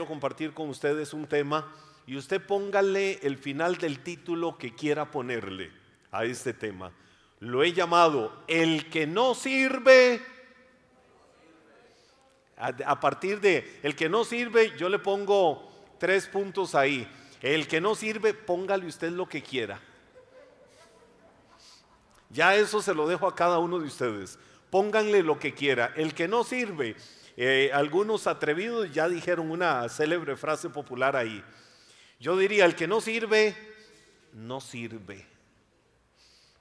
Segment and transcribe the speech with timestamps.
[0.00, 1.70] quiero compartir con ustedes un tema
[2.06, 5.70] y usted póngale el final del título que quiera ponerle
[6.10, 6.90] a este tema.
[7.40, 10.22] Lo he llamado El que no sirve.
[12.56, 17.06] A, partir de el que no sirve, yo le pongo tres puntos ahí.
[17.42, 19.82] El que no sirve, póngale usted lo que quiera.
[22.30, 24.38] Ya eso se lo dejo a cada uno de ustedes.
[24.70, 25.92] Pónganle lo que quiera.
[25.94, 26.96] El que no sirve,
[27.42, 31.42] eh, algunos atrevidos ya dijeron una célebre frase popular ahí.
[32.18, 33.56] Yo diría, el que no sirve,
[34.34, 35.26] no sirve.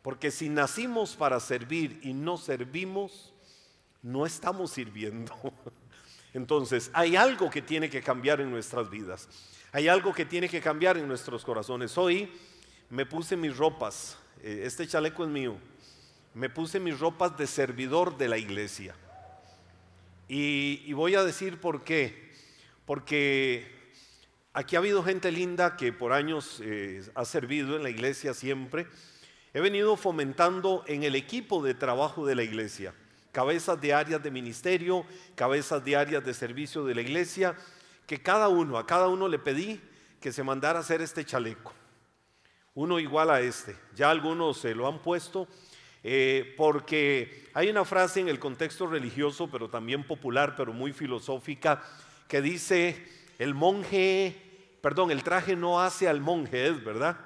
[0.02, 3.34] Porque si nacimos para servir y no servimos,
[4.02, 5.36] no estamos sirviendo.
[6.34, 9.28] Entonces, hay algo que tiene que cambiar en nuestras vidas.
[9.74, 11.98] Hay algo que tiene que cambiar en nuestros corazones.
[11.98, 12.32] Hoy
[12.90, 15.58] me puse mis ropas, eh, este chaleco es mío,
[16.34, 18.96] me puse mis ropas de servidor de la iglesia.
[20.32, 22.30] Y, voy a decir por qué.
[22.86, 23.68] Porque
[24.54, 28.86] aquí ha habido gente linda que por años eh, ha servido en la iglesia siempre.
[29.56, 32.94] He venido fomentando en el equipo de trabajo de la iglesia,
[33.32, 37.56] cabezas de áreas de ministerio, cabezas de áreas de servicio de la iglesia,
[38.06, 39.82] que cada uno, a cada uno le pedí
[40.22, 41.74] que se mandara a hacer este chaleco.
[42.76, 43.76] Uno igual a este.
[43.96, 45.48] Ya algunos se lo han puesto
[46.04, 51.84] eh, porque hay una frase en el contexto religioso, pero también popular, pero muy filosófica,
[52.28, 53.06] que dice,
[53.38, 57.18] el monje, perdón, el traje no hace al monje, es verdad,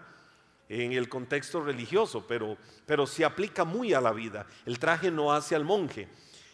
[0.69, 2.57] en el contexto religioso, pero,
[2.87, 4.47] pero se aplica muy a la vida.
[4.65, 6.07] El traje no hace al monje.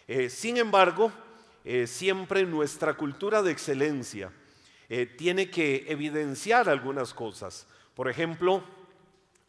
[0.07, 1.11] Eh, sin embargo,
[1.63, 4.31] eh, siempre nuestra cultura de excelencia
[5.19, 7.67] tiene que evidenciar algunas cosas.
[7.93, 8.63] Por ejemplo,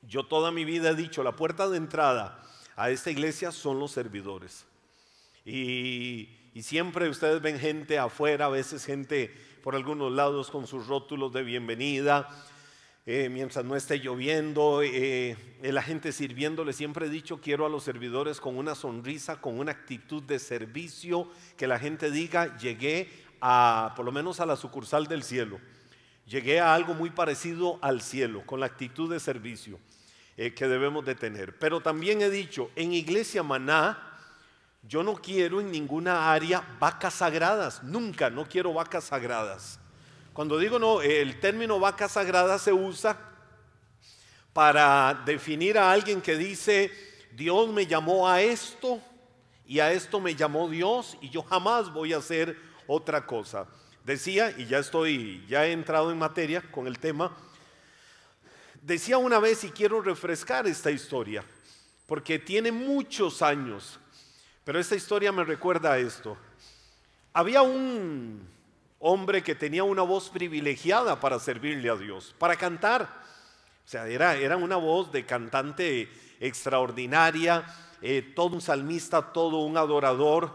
[0.02, 2.42] yo toda mi vida he dicho, la puerta de entrada
[2.80, 4.64] a esta iglesia son los servidores.
[5.44, 6.30] Y,
[6.62, 11.42] siempre ustedes ven gente afuera, a veces gente por algunos lados con sus rótulos de
[11.42, 12.28] bienvenida,
[13.04, 16.72] eh, mientras no esté lloviendo, eh, eh, la gente sirviéndole.
[16.72, 21.30] Siempre he dicho, quiero a los servidores con una sonrisa, con una actitud de servicio,
[21.58, 23.10] que la gente diga, llegué
[23.42, 25.60] a, por lo menos a la sucursal del cielo,
[26.26, 29.78] llegué a algo muy parecido al cielo, con la actitud de servicio.
[30.42, 31.58] Eh, que debemos de tener.
[31.58, 34.16] Pero también he dicho, en Iglesia Maná,
[34.82, 39.78] yo no quiero en ninguna área vacas sagradas, nunca, no quiero vacas sagradas.
[40.32, 43.18] Cuando digo no, el término vaca sagrada se usa
[44.54, 46.90] para definir a alguien que dice,
[47.32, 48.98] Dios me llamó a esto
[49.66, 53.66] y a esto me llamó Dios y yo jamás voy a hacer otra cosa.
[54.06, 57.36] Decía, y ya estoy, ya he entrado en materia con el tema,
[58.82, 61.44] Decía una vez y quiero refrescar esta historia,
[62.06, 63.98] porque tiene muchos años,
[64.64, 66.36] pero esta historia me recuerda a esto.
[67.32, 68.48] Había un
[68.98, 73.02] hombre que tenía una voz privilegiada para servirle a Dios, para cantar.
[73.84, 76.08] O sea, era, era una voz de cantante
[76.40, 77.64] extraordinaria,
[78.00, 80.52] eh, todo un salmista, todo un adorador.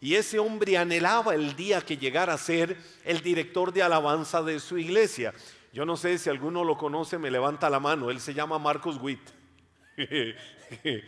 [0.00, 4.60] Y ese hombre anhelaba el día que llegara a ser el director de alabanza de
[4.60, 5.32] su iglesia.
[5.72, 8.10] Yo no sé si alguno lo conoce, me levanta la mano.
[8.10, 9.20] Él se llama Marcos Witt.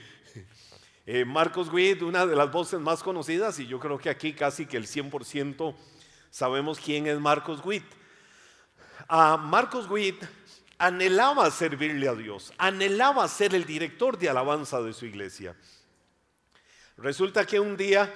[1.06, 4.64] Eh, Marcos Witt, una de las voces más conocidas, y yo creo que aquí casi
[4.64, 5.74] que el 100%
[6.30, 7.84] sabemos quién es Marcos Witt.
[9.06, 10.24] A Marcos Witt
[10.78, 15.54] anhelaba servirle a Dios, anhelaba ser el director de alabanza de su iglesia.
[16.96, 18.10] Resulta que un día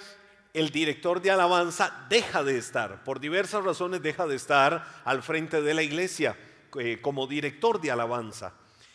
[0.55, 5.63] el director de alabanza deja de estar, por diversas razones deja de estar al frente
[5.63, 6.37] de la iglesia
[6.79, 8.55] eh, como director de alabanza.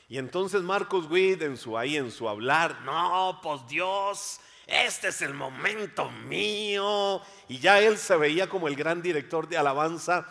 [0.09, 5.21] Y entonces Marcos Witt en su ahí en su hablar, no, pues Dios, este es
[5.21, 7.21] el momento mío.
[7.47, 10.27] Y ya él se veía como el gran director de alabanza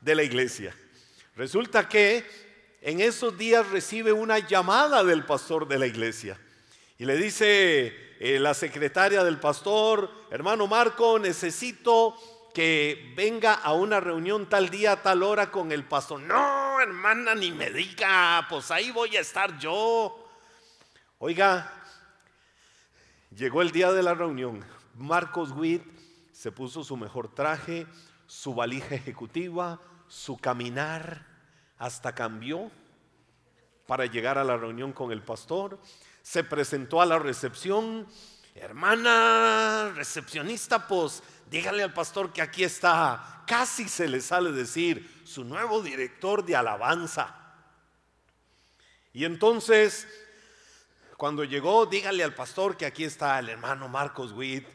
[0.00, 0.76] de la iglesia.
[1.36, 2.24] Resulta que
[2.82, 6.38] en esos días recibe una llamada del pastor de la iglesia
[6.98, 12.16] y le dice, eh, la secretaria del pastor, hermano Marco, necesito
[12.54, 16.20] que venga a una reunión tal día, tal hora con el pastor.
[16.20, 20.24] No, hermana, ni me diga, pues ahí voy a estar yo.
[21.18, 21.68] Oiga,
[23.34, 24.64] llegó el día de la reunión.
[24.94, 25.82] Marcos Witt
[26.30, 27.88] se puso su mejor traje,
[28.28, 31.26] su valija ejecutiva, su caminar,
[31.76, 32.70] hasta cambió
[33.88, 35.80] para llegar a la reunión con el pastor
[36.22, 38.06] se presentó a la recepción.
[38.54, 43.44] Hermana recepcionista, pues dígale al pastor que aquí está.
[43.46, 47.36] Casi se le sale decir su nuevo director de alabanza.
[49.12, 50.06] Y entonces,
[51.16, 54.66] cuando llegó, dígale al pastor que aquí está el hermano Marcos Witt.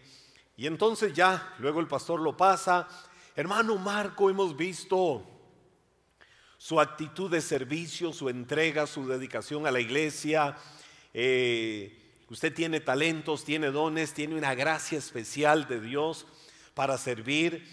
[0.56, 2.88] Y entonces ya, luego el pastor lo pasa.
[3.36, 5.24] Hermano Marco, hemos visto
[6.58, 10.58] su actitud de servicio, su entrega, su dedicación a la iglesia.
[11.20, 11.98] Eh,
[12.30, 16.28] usted tiene talentos, tiene dones, tiene una gracia especial de Dios
[16.76, 17.68] para servir.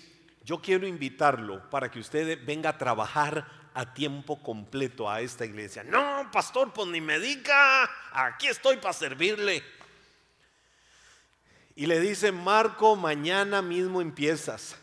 [0.46, 5.84] Yo quiero invitarlo para que usted venga a trabajar a tiempo completo a esta iglesia.
[5.84, 9.62] No, pastor, pues ni me diga, aquí estoy para servirle.
[11.76, 14.74] Y le dice, Marco, mañana mismo empiezas.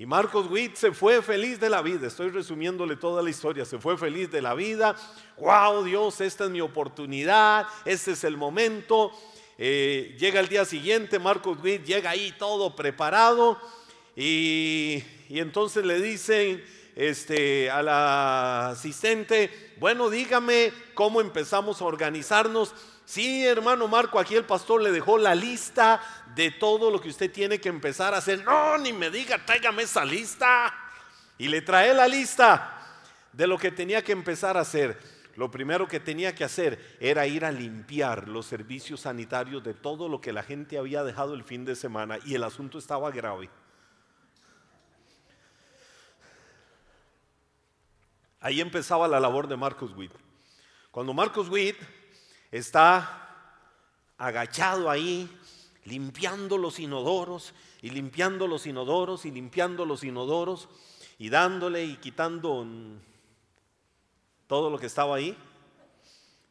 [0.00, 2.06] Y Marcos Witt se fue feliz de la vida.
[2.06, 3.64] Estoy resumiéndole toda la historia.
[3.64, 4.94] Se fue feliz de la vida.
[5.38, 7.66] Wow, Dios, esta es mi oportunidad.
[7.84, 9.10] Este es el momento.
[9.58, 11.18] Eh, llega el día siguiente.
[11.18, 13.58] Marcos Witt llega ahí todo preparado.
[14.14, 16.64] Y, entonces le dicen
[16.94, 22.72] este, a la asistente: Bueno, dígame cómo empezamos a organizarnos.
[23.08, 25.98] Sí, hermano Marco, aquí el pastor le dejó la lista
[26.38, 28.44] de todo lo que usted tiene que empezar a hacer.
[28.44, 30.72] No, ni me diga, tráigame esa lista.
[31.36, 32.78] Y le trae la lista
[33.32, 34.96] de lo que tenía que empezar a hacer.
[35.34, 40.08] Lo primero que tenía que hacer era ir a limpiar los servicios sanitarios de todo
[40.08, 43.50] lo que la gente había dejado el fin de semana y el asunto estaba grave.
[48.38, 50.12] Ahí empezaba la labor de Marcos Witt.
[50.92, 51.78] Cuando Marcos Witt
[52.52, 53.24] está
[54.16, 55.28] agachado ahí,
[55.88, 60.68] limpiando los inodoros y limpiando los inodoros y limpiando los inodoros
[61.18, 62.66] y dándole y quitando
[64.46, 65.36] todo lo que estaba ahí.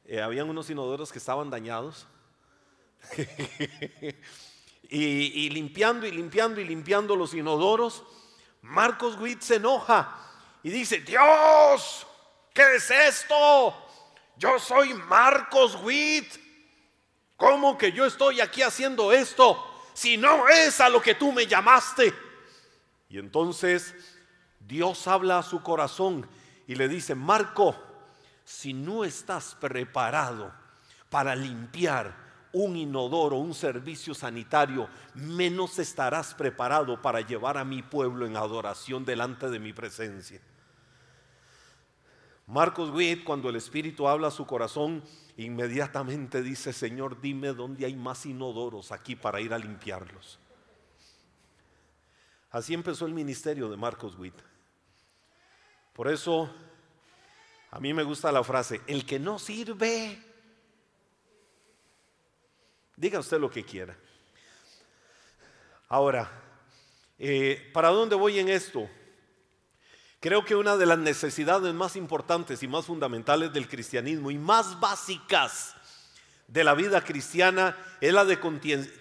[0.06, 2.08] Eh, habían unos inodoros que estaban dañados.
[4.90, 8.04] y, y, limpiando y limpiando y limpiando los inodoros,
[8.62, 10.18] Marcos Witt se enoja
[10.64, 12.08] y dice, Dios,
[12.54, 13.74] ¿qué es esto?
[14.38, 16.47] Yo soy Marcos Witt.
[17.38, 19.64] ¿Cómo que yo estoy aquí haciendo esto
[19.94, 22.14] si no es a lo que tú me llamaste?
[23.10, 23.96] Y entonces
[24.60, 26.28] Dios habla a su corazón
[26.68, 27.76] y le dice, Marco,
[28.44, 30.52] si no estás preparado
[31.10, 38.26] para limpiar un inodoro, un servicio sanitario, menos estarás preparado para llevar a mi pueblo
[38.26, 40.42] en adoración delante de mi presencia.
[42.48, 45.04] Marcos Witt, cuando el Espíritu habla a su corazón,
[45.44, 50.40] inmediatamente dice, Señor, dime dónde hay más inodoros aquí para ir a limpiarlos.
[52.50, 54.36] Así empezó el ministerio de Marcos Witt.
[55.94, 56.54] Por eso,
[57.72, 60.24] a mí me gusta la frase, el que no sirve,
[62.96, 63.96] diga usted lo que quiera.
[65.90, 66.30] Ahora,
[67.20, 68.90] eh, ¿para dónde voy en esto?
[70.20, 74.80] Creo que una de las necesidades más importantes y más fundamentales del cristianismo y más
[74.80, 75.76] básicas
[76.48, 78.40] de la vida cristiana es la de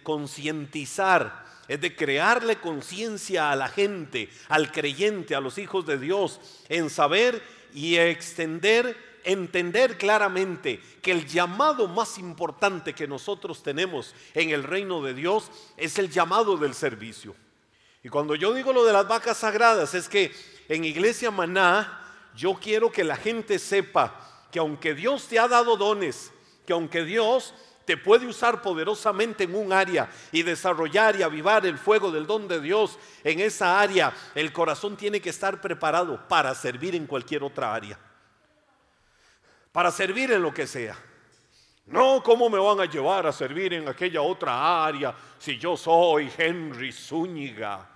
[0.03, 6.39] concientizar, es de crearle conciencia a la gente, al creyente, a los hijos de Dios,
[6.69, 7.43] en saber
[7.73, 15.03] y extender, entender claramente que el llamado más importante que nosotros tenemos en el reino
[15.03, 17.35] de Dios es el llamado del servicio.
[18.03, 20.31] Y cuando yo digo lo de las vacas sagradas es que
[20.69, 22.03] en Iglesia Maná,
[22.35, 24.21] yo quiero que la gente sepa
[24.51, 26.33] que aunque Dios te ha dado dones,
[26.67, 27.55] que aunque Dios
[27.85, 32.49] te puede usar poderosamente en un área y desarrollar y avivar el fuego del don
[32.49, 37.45] de Dios en esa área, el corazón tiene que estar preparado para servir en cualquier
[37.45, 37.99] otra área.
[39.71, 40.99] Para servir en lo que sea.
[41.87, 46.31] No, ¿cómo me van a llevar a servir en aquella otra área si yo soy
[46.37, 47.96] Henry Zúñiga?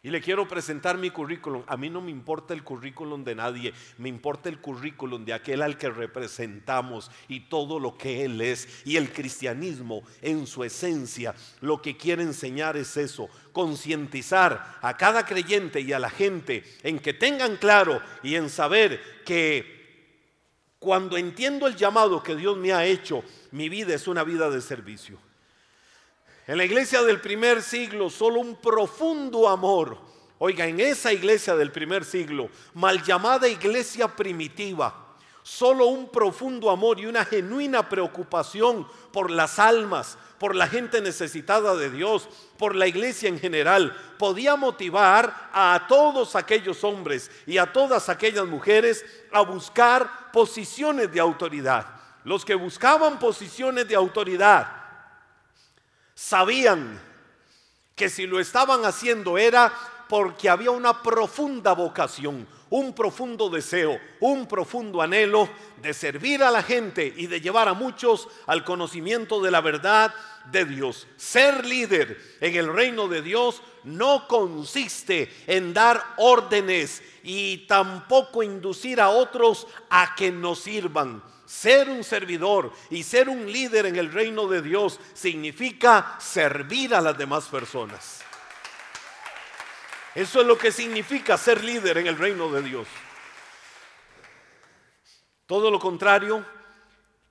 [0.00, 1.64] Y le quiero presentar mi currículum.
[1.66, 5.60] A mí no me importa el currículum de nadie, me importa el currículum de aquel
[5.60, 8.86] al que representamos y todo lo que Él es.
[8.86, 15.26] Y el cristianismo en su esencia lo que quiere enseñar es eso, concientizar a cada
[15.26, 19.78] creyente y a la gente en que tengan claro y en saber que
[20.78, 24.60] cuando entiendo el llamado que Dios me ha hecho, mi vida es una vida de
[24.60, 25.18] servicio.
[26.48, 29.98] En la iglesia del primer siglo, solo un profundo amor.
[30.38, 34.94] Oiga, en esa iglesia del primer siglo, mal llamada iglesia primitiva,
[35.42, 41.76] solo un profundo amor y una genuina preocupación por las almas, por la gente necesitada
[41.76, 47.74] de Dios, por la iglesia en general, podía motivar a todos aquellos hombres y a
[47.74, 51.88] todas aquellas mujeres a buscar posiciones de autoridad.
[52.24, 54.77] Los que buscaban posiciones de autoridad
[56.18, 57.00] sabían
[57.94, 59.72] que si lo estaban haciendo era
[60.08, 65.48] porque había una profunda vocación, un profundo deseo, un profundo anhelo
[65.80, 70.12] de servir a la gente y de llevar a muchos al conocimiento de la verdad
[70.50, 71.06] de Dios.
[71.16, 79.00] Ser líder en el reino de Dios no consiste en dar órdenes y tampoco inducir
[79.00, 81.22] a otros a que nos sirvan.
[81.48, 87.00] Ser un servidor y ser un líder en el reino de Dios significa servir a
[87.00, 88.20] las demás personas.
[90.14, 92.86] Eso es lo que significa ser líder en el reino de Dios.
[95.46, 96.44] Todo lo contrario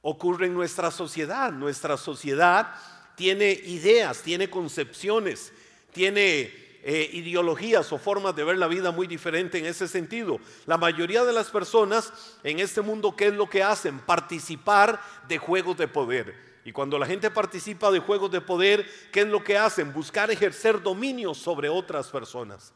[0.02, 1.52] ocurre en nuestra sociedad.
[1.52, 2.74] Nuestra sociedad
[3.16, 5.54] tiene ideas, tiene concepciones,
[5.94, 10.40] tiene eh, ideologías o formas de ver la vida muy diferente en ese sentido.
[10.66, 12.14] La mayoría de las personas
[12.46, 14.00] en este mundo, ¿qué es lo que hacen?
[14.00, 16.34] Participar de juegos de poder.
[16.64, 19.92] Y cuando la gente participa de juegos de poder, ¿qué es lo que hacen?
[19.92, 22.72] Buscar ejercer dominio sobre otras personas.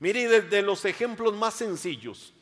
[0.00, 2.34] Mire desde los ejemplos más sencillos.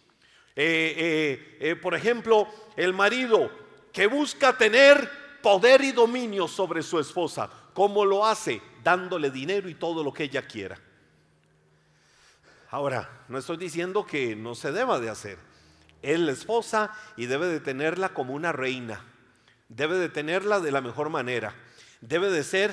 [0.57, 3.51] Eh, eh, por ejemplo, el marido
[3.93, 5.11] que busca tener
[5.43, 7.51] poder y dominio sobre su esposa.
[7.75, 8.63] ¿Cómo lo hace?
[8.83, 10.79] Dándole dinero y todo lo que ella quiera.
[12.71, 15.39] Ahora, no estoy diciendo que no se deba de hacer.
[16.03, 19.05] Es la esposa y debe de tenerla como una reina
[19.71, 21.55] debe de tenerla de la mejor manera,
[22.01, 22.73] debe de ser,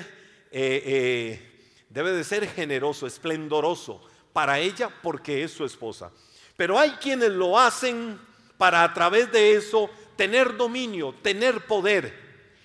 [0.50, 6.10] eh, eh, debe de ser generoso, esplendoroso para ella porque es su esposa.
[6.56, 8.18] Pero hay quienes lo hacen
[8.58, 12.12] para a través de eso tener dominio, tener poder,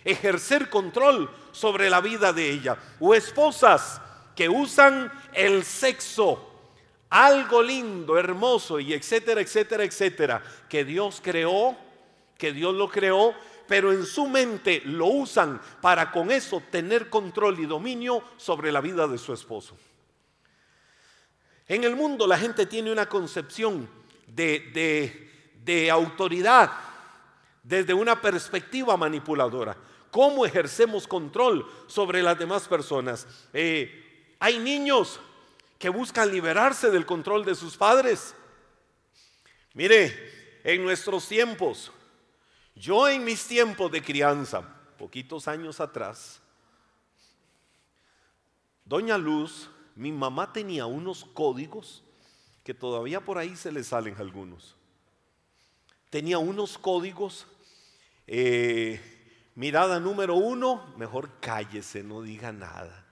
[0.03, 2.77] ejercer control sobre la vida de ella.
[3.00, 4.01] O esposas
[4.36, 6.51] que usan el sexo,
[7.10, 11.77] algo lindo, hermoso y etcétera, etcétera, etcétera, que Dios creó,
[12.38, 13.33] que Dios lo creó
[13.67, 18.81] pero en su mente lo usan para con eso tener control y dominio sobre la
[18.81, 19.77] vida de su esposo.
[21.67, 23.89] En el mundo la gente tiene una concepción
[24.27, 26.72] de, autoridad
[27.63, 29.77] desde una perspectiva manipuladora.
[30.13, 33.25] ¿Cómo ejercemos control sobre las demás personas?
[33.51, 35.20] Eh, hay niños
[35.79, 38.36] que buscan liberarse del control de sus padres.
[39.74, 41.91] Mire, en nuestros tiempos,
[42.75, 44.62] yo en mis tiempos de crianza,
[45.00, 46.39] poquitos años atrás,
[48.86, 52.03] Doña Luz, mi mamá tenía unos códigos
[52.63, 54.75] que todavía por ahí se le salen algunos.
[56.12, 57.48] Tenía unos códigos,
[58.27, 59.12] eh,
[59.55, 63.05] mirada número uno, mejor cállese, no diga nada.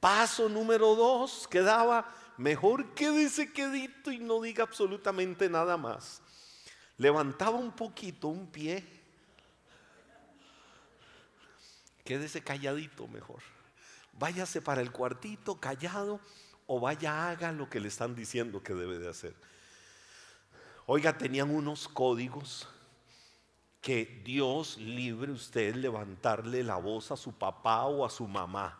[0.00, 6.20] Paso número dos, quedaba, mejor quédese quedito y no diga absolutamente nada más
[6.96, 8.84] levantaba un poquito un pie,
[12.04, 13.42] quédese calladito mejor.
[14.12, 16.20] Váyase para el cuartito callado
[16.66, 19.34] o vaya haga lo que le están diciendo que debe de hacer.
[20.86, 22.68] Oiga, tenían unos códigos
[23.84, 28.78] que Dios libre usted levantarle la voz a su papá o a su mamá.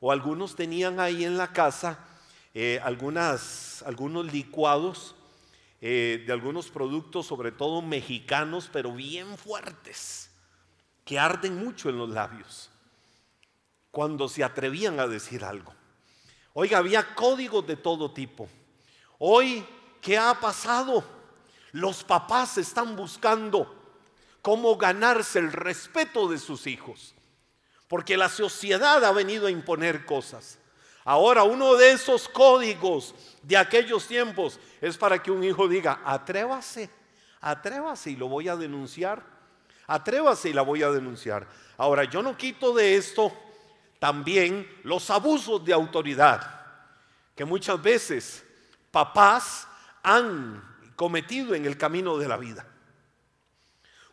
[0.00, 1.98] O algunos tenían ahí en la casa
[2.52, 5.14] eh, algunos licuados
[5.80, 10.30] eh, de algunos productos, sobre todo mexicanos, pero bien fuertes,
[11.06, 12.68] que arden mucho en los labios,
[13.90, 15.72] cuando se atrevían a decir algo.
[16.52, 18.46] Oiga, había códigos de todo tipo.
[19.18, 19.64] Hoy,
[20.02, 21.02] ¿qué ha pasado?
[21.72, 23.81] Los papás están buscando
[24.42, 27.14] cómo ganarse el respeto de sus hijos,
[27.88, 30.58] porque la sociedad ha venido a imponer cosas.
[31.04, 36.90] Ahora, uno de esos códigos de aquellos tiempos es para que un hijo diga, atrévase,
[37.40, 39.22] atrévase y lo voy a denunciar,
[39.86, 41.46] atrévase y la voy a denunciar.
[41.76, 43.32] Ahora, yo no quito de esto
[43.98, 46.60] también los abusos de autoridad,
[47.34, 48.44] que muchas veces
[48.90, 49.66] papás
[50.02, 50.62] han
[50.96, 52.66] cometido en el camino de la vida.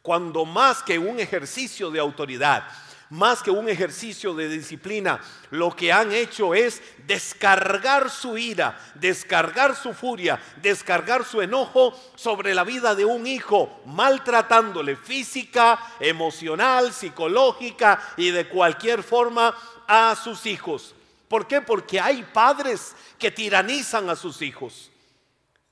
[0.01, 2.63] Cuando más que un ejercicio de autoridad,
[3.09, 9.75] más que un ejercicio de disciplina, lo que han hecho es descargar su ira, descargar
[9.75, 17.99] su furia, descargar su enojo sobre la vida de un hijo, maltratándole física, emocional, psicológica
[18.15, 19.55] y de cualquier forma
[19.87, 20.93] a sus hijos.
[21.27, 21.61] ¿Por qué?
[21.61, 24.88] Porque hay padres que tiranizan a sus hijos.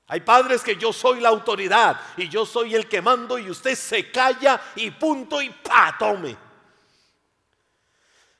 [0.07, 3.75] Hay padres que yo soy la autoridad y yo soy el que mando y usted
[3.75, 6.37] se calla y punto y pa, tome.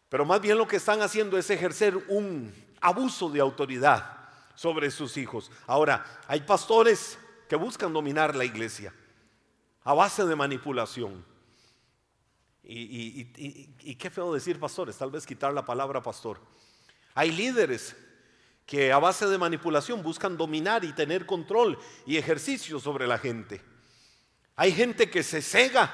[0.10, 4.18] Pero más bien lo que están haciendo es ejercer un abuso de autoridad
[4.56, 5.52] sobre sus hijos.
[5.66, 7.20] Ahora, hay pastores
[7.50, 8.94] que buscan dominar la iglesia
[9.84, 11.24] a base de manipulación.
[12.64, 16.40] Y, qué feo decir pastores, tal vez quitar la palabra pastor.
[17.14, 17.96] Hay líderes
[18.68, 23.62] que a base de manipulación buscan dominar y tener control y ejercicio sobre la gente.
[24.58, 25.90] Hay gente que se cega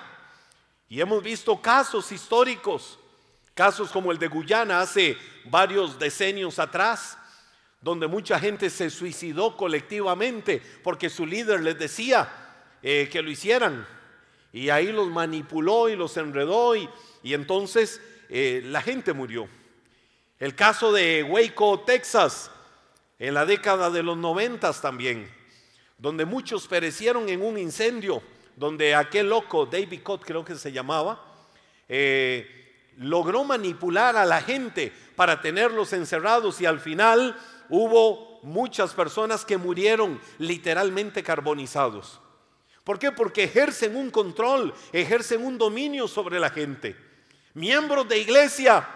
[0.89, 2.97] y hemos visto casos históricos,
[3.53, 5.15] casos como el de Guyana hace
[5.45, 7.15] varios decenios atrás,
[7.79, 12.27] donde mucha gente se suicidó colectivamente porque su líder les decía
[12.81, 13.85] eh, que lo hicieran.
[14.51, 16.89] Y ahí los manipuló y los enredó y,
[17.23, 19.47] entonces eh, la gente murió.
[20.39, 22.49] El caso de Waco, Texas,
[23.19, 25.31] en la década de los noventas también,
[25.97, 28.21] donde muchos perecieron en un incendio,
[28.55, 31.23] donde aquel loco, David Cott creo que se llamaba,
[31.87, 37.35] eh, logró manipular a la gente para tenerlos encerrados y al final
[37.69, 42.19] hubo muchas personas que murieron literalmente carbonizados.
[42.83, 43.11] ¿Por qué?
[43.11, 46.95] Porque ejercen un control, ejercen un dominio sobre la gente.
[47.53, 48.87] Miembros de iglesia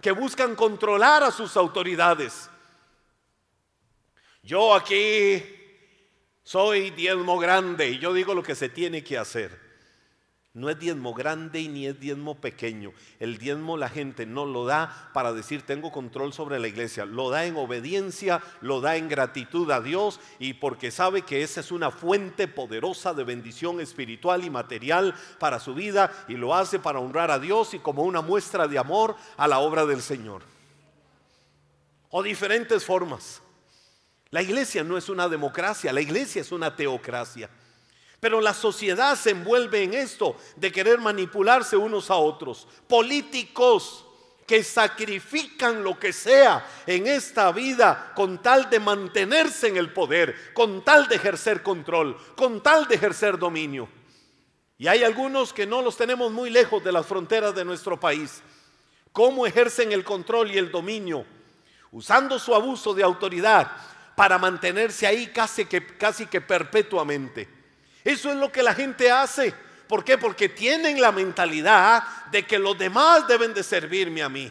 [0.00, 2.48] que buscan controlar a sus autoridades.
[4.42, 5.42] Yo aquí
[6.42, 9.62] soy diezmo grande y yo digo lo que se tiene que hacer.
[10.54, 12.92] No es diezmo grande y ni es diezmo pequeño.
[13.20, 17.06] El diezmo la gente no lo da para decir tengo control sobre la iglesia.
[17.06, 21.60] Lo da en obediencia, lo da en gratitud a Dios y porque sabe que esa
[21.60, 26.78] es una fuente poderosa de bendición espiritual y material para su vida y lo hace
[26.78, 30.42] para honrar a Dios y como una muestra de amor a la obra del Señor.
[32.10, 33.40] O diferentes formas.
[34.32, 37.50] La iglesia no es una democracia, la iglesia es una teocracia.
[38.18, 42.66] Pero la sociedad se envuelve en esto de querer manipularse unos a otros.
[42.88, 44.06] Políticos
[44.46, 50.34] que sacrifican lo que sea en esta vida con tal de mantenerse en el poder,
[50.54, 53.86] con tal de ejercer control, con tal de ejercer dominio.
[54.78, 58.40] Y hay algunos que no los tenemos muy lejos de las fronteras de nuestro país.
[59.12, 61.26] ¿Cómo ejercen el control y el dominio?
[61.90, 63.70] Usando su abuso de autoridad
[64.14, 67.48] para mantenerse ahí casi que, casi que perpetuamente.
[68.04, 69.54] Eso es lo que la gente hace.
[69.86, 70.18] ¿Por qué?
[70.18, 74.50] Porque tienen la mentalidad de que los demás deben de servirme a mí.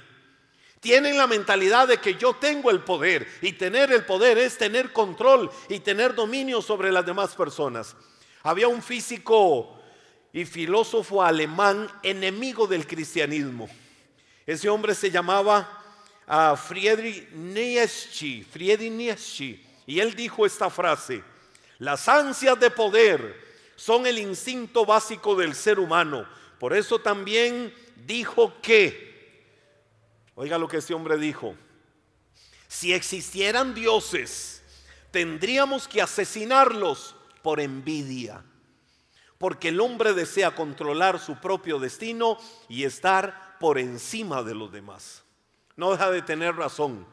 [0.79, 4.91] Tienen la mentalidad de que yo tengo el poder y tener el poder es tener
[4.91, 7.95] control y tener dominio sobre las demás personas.
[8.41, 9.79] Había un físico
[10.33, 13.69] y filósofo alemán enemigo del cristianismo.
[14.45, 15.80] Ese hombre se llamaba
[16.27, 21.23] ah, Friedrich Nietzsche, Friedrich Nietzsche, y él dijo esta frase:
[21.79, 23.35] las ansias de poder
[23.75, 26.27] son el instinto básico del ser humano.
[26.59, 27.73] Por eso también
[28.05, 29.47] dijo que,
[30.35, 31.55] oiga lo que ese hombre dijo,
[32.67, 34.61] si existieran dioses,
[35.09, 38.45] tendríamos que asesinarlos por envidia,
[39.39, 42.37] porque el hombre desea controlar su propio destino
[42.69, 45.23] y estar por encima de los demás.
[45.75, 47.05] No deja de tener razón,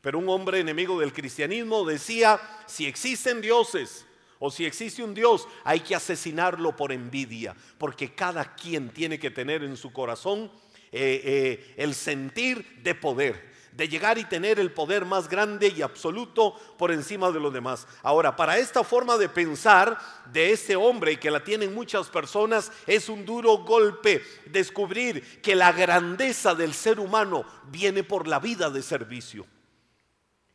[0.00, 4.06] pero un hombre enemigo del cristianismo decía, si existen dioses,
[4.38, 9.30] o si existe un Dios, hay que asesinarlo por envidia, porque cada quien tiene que
[9.30, 10.50] tener en su corazón
[10.92, 13.49] eh, eh, el sentir de poder,
[13.80, 17.86] de llegar y tener el poder más grande y absoluto por encima de los demás.
[18.02, 19.98] Ahora, para esta forma de pensar
[20.30, 25.54] de este hombre y que la tienen muchas personas, es un duro golpe descubrir que
[25.54, 29.46] la grandeza del ser humano viene por la vida de servicio.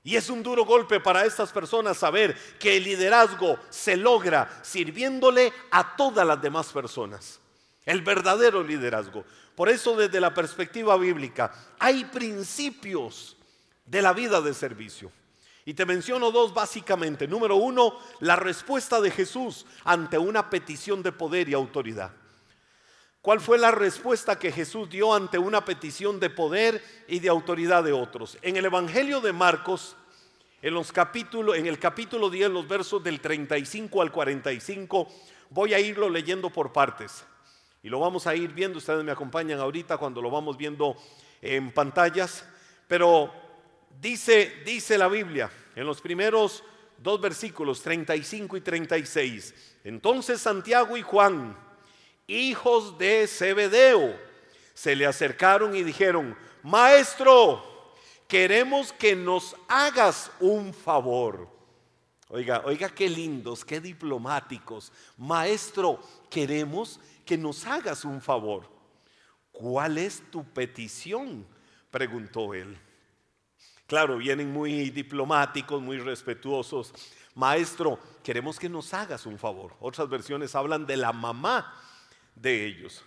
[0.04, 5.52] Y es un duro golpe para estas personas saber que el liderazgo se logra sirviéndole
[5.72, 7.40] a todas las demás personas.
[7.86, 9.24] El verdadero liderazgo.
[9.56, 13.38] Por eso desde la perspectiva bíblica hay principios
[13.86, 15.12] de la vida de servicio.
[15.66, 17.28] Y te menciono dos básicamente.
[17.28, 22.12] Número uno, la respuesta de Jesús ante una petición de poder y autoridad.
[23.22, 27.84] ¿Cuál fue la respuesta que Jesús dio ante una petición de poder y de autoridad
[27.84, 28.38] de otros?
[28.44, 29.96] En el Evangelio de Marcos,
[30.62, 35.08] en, los capítulos, en el capítulo 10, los versos del 35 al 45,
[35.50, 37.26] voy a irlo leyendo por partes.
[37.86, 40.98] Y lo vamos a ir viendo, ustedes me acompañan ahorita cuando lo vamos viendo
[41.40, 42.44] en pantallas.
[42.88, 43.32] Pero
[44.02, 46.64] dice, dice la Biblia en los primeros
[46.98, 49.54] dos versículos, 35 y 36.
[49.84, 51.56] Entonces Santiago y Juan,
[52.26, 54.20] hijos de Zebedeo,
[54.74, 57.94] se le acercaron y dijeron, Maestro,
[58.28, 61.54] queremos que nos hagas un favor.
[62.30, 64.92] Oiga, oiga qué lindos, qué diplomáticos.
[65.20, 66.00] Maestro,
[66.32, 67.06] queremos que
[67.38, 68.70] nos hagas un favor.
[69.52, 71.46] ¿Cuál es tu petición?
[71.90, 72.78] preguntó él.
[73.88, 76.94] Claro, vienen muy diplomáticos, muy respetuosos.
[77.36, 79.76] Maestro, queremos que nos hagas un favor.
[79.80, 81.74] Otras versiones hablan de la mamá
[82.36, 83.04] de ellos.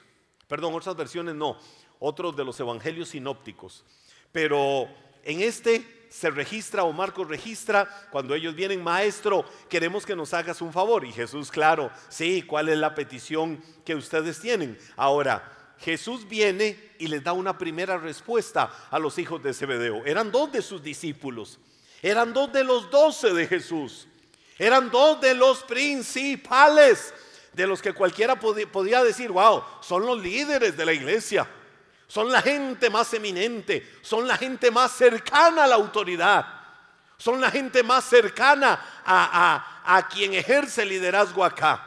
[0.47, 1.59] Perdón, otras versiones no,
[1.99, 3.85] otros de los evangelios sinópticos.
[4.33, 4.89] Pero
[5.23, 10.61] en este se registra o Marcos registra, cuando ellos vienen, maestro, queremos que nos hagas
[10.61, 11.05] un favor.
[11.05, 14.79] Y Jesús, claro, sí, ¿cuál es la petición que ustedes tienen?
[14.97, 20.05] Ahora, Jesús viene y les da una primera respuesta a los hijos de Zebedeo.
[20.05, 21.59] Eran dos de sus discípulos,
[22.03, 24.09] eran dos de los doce de Jesús,
[24.59, 27.14] eran dos de los principales,
[27.53, 31.49] de los que cualquiera podía decir, wow, son los líderes de la iglesia
[32.09, 36.47] son la gente más eminente, son la gente más cercana a la autoridad,
[37.18, 41.85] son la gente más cercana a, quien ejerce liderazgo acá.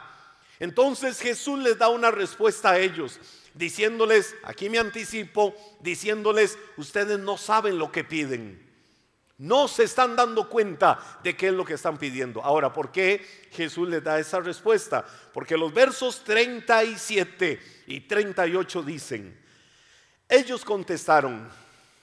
[0.59, 3.19] Entonces Jesús les da una respuesta a ellos,
[3.55, 8.69] diciéndoles, aquí me anticipo, diciéndoles, ustedes no saben lo que piden.
[9.39, 12.43] No se están dando cuenta de qué es lo que están pidiendo.
[12.43, 15.03] Ahora, ¿por qué Jesús les da esa respuesta?
[15.33, 19.40] Porque los versos 37 y 38 dicen,
[20.31, 21.45] ellos contestaron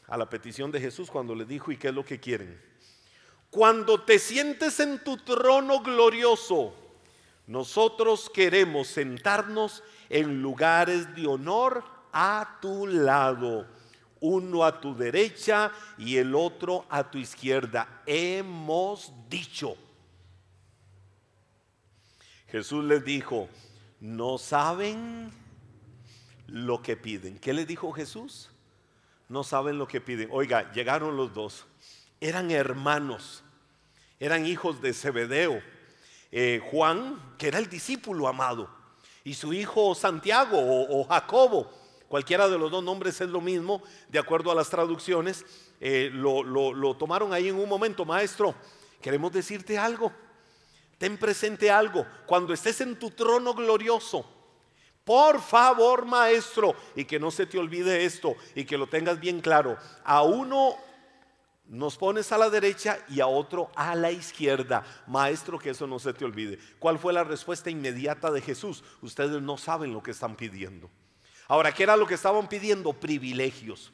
[0.07, 2.61] a la petición de Jesús cuando le dijo, ¿y qué es lo que quieren?
[3.51, 6.75] Cuando te sientes en tu trono glorioso,
[7.47, 13.67] nosotros queremos sentarnos en lugares de honor a tu lado,
[14.21, 18.03] uno a tu derecha y el otro a tu izquierda.
[18.05, 19.75] Hemos dicho.
[22.49, 23.49] Jesús les dijo,
[24.01, 25.48] ¿no saben?
[26.49, 27.39] Lo que piden.
[27.39, 28.51] ¿Qué le dijo Jesús?
[29.29, 30.29] No saben lo que piden.
[30.33, 31.67] Oiga, llegaron los dos.
[32.21, 33.45] Eran hermanos,
[34.19, 35.63] eran hijos de Zebedeo.
[36.33, 38.69] Eh, Juan, que era el discípulo amado,
[39.25, 41.71] y su hijo Santiago o, Jacobo,
[42.09, 45.45] cualquiera de los dos nombres es lo mismo, de acuerdo a las traducciones,
[45.81, 48.55] eh, lo, lo tomaron ahí en un momento, maestro,
[49.01, 50.13] queremos decirte algo,
[50.99, 54.38] ten presente algo, cuando estés en tu trono glorioso,
[55.09, 59.41] por favor, maestro, y que no se te olvide esto y que lo tengas bien
[59.41, 59.79] claro.
[60.05, 60.77] A uno
[61.65, 64.85] nos pones a la derecha y a otro a la izquierda.
[65.07, 66.59] Maestro, que eso no se te olvide.
[66.79, 68.85] ¿Cuál fue la respuesta inmediata de Jesús?
[69.01, 70.91] Ustedes no saben lo que están pidiendo.
[71.47, 72.93] Ahora, ¿qué era lo que estaban pidiendo?
[72.93, 73.91] Privilegios.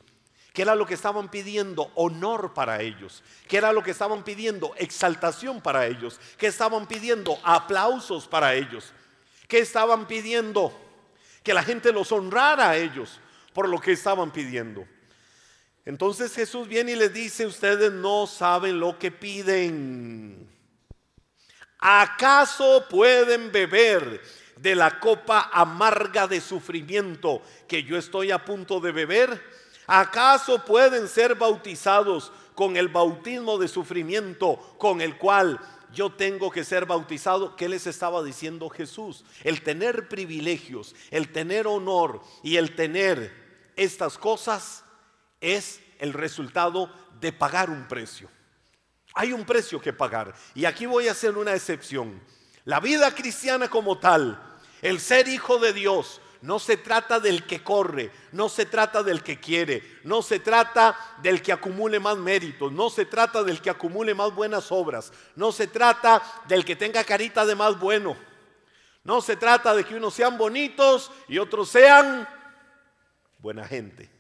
[0.53, 1.93] ¿Qué era lo que estaban pidiendo?
[1.95, 3.23] Honor para ellos.
[3.47, 4.75] ¿Qué era lo que estaban pidiendo?
[4.79, 6.19] Exaltación para ellos.
[6.39, 7.39] ¿Qué estaban pidiendo?
[7.45, 8.93] Aplausos para ellos.
[9.47, 10.81] ¿Qué estaban pidiendo?
[11.45, 13.21] Que la gente los honrara a ellos
[13.53, 14.85] por lo que estaban pidiendo.
[15.85, 20.49] Entonces Jesús viene y les dice, ustedes no saben lo que piden.
[21.79, 24.23] ¿Acaso pueden beber
[24.57, 29.45] de la copa amarga de sufrimiento que yo estoy a punto de beber?
[29.87, 35.61] ¿Acaso pueden ser bautizados con el bautismo de sufrimiento con el cual
[35.95, 37.57] yo tengo que ser bautizado.
[37.57, 39.25] ¿Qué les estaba diciendo Jesús?
[39.43, 44.85] El tener privilegios, el tener honor y el tener estas cosas
[45.41, 48.29] es el resultado de pagar un precio.
[49.15, 50.35] Hay un precio que pagar.
[50.55, 52.21] Y aquí voy a hacer una excepción.
[52.65, 57.63] La vida cristiana como tal, el ser hijo de Dios, no se trata del que
[57.63, 62.71] corre, no se trata del que quiere, no se trata del que acumule más méritos,
[62.71, 67.03] no se trata del que acumule más buenas obras, no se trata del que tenga
[67.03, 68.15] carita de más bueno,
[69.05, 72.29] no se trata de que unos sean bonitos y otros sean
[73.39, 74.11] buena gente.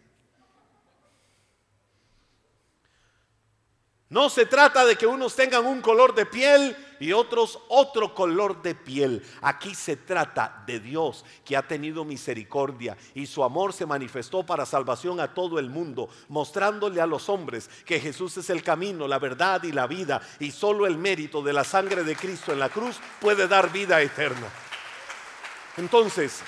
[4.08, 8.62] No se trata de que unos tengan un color de piel y otros otro color
[8.62, 9.22] de piel.
[9.42, 14.66] Aquí se trata de Dios que ha tenido misericordia y su amor se manifestó para
[14.66, 19.18] salvación a todo el mundo, mostrándole a los hombres que Jesús es el camino, la
[19.18, 22.68] verdad y la vida y solo el mérito de la sangre de Cristo en la
[22.68, 24.46] cruz puede dar vida eterna.
[25.76, 26.42] Entonces,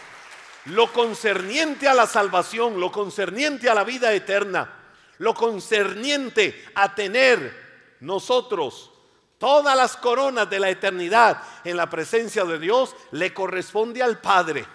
[0.67, 4.73] lo concerniente a la salvación, lo concerniente a la vida eterna,
[5.19, 7.67] lo concerniente a tener
[8.01, 8.93] nosotros
[9.38, 14.66] todas las coronas de la eternidad en la presencia de Dios le corresponde al Padre.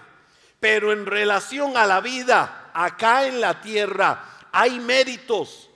[0.60, 5.70] Pero en relación a la vida acá en la tierra hay méritos.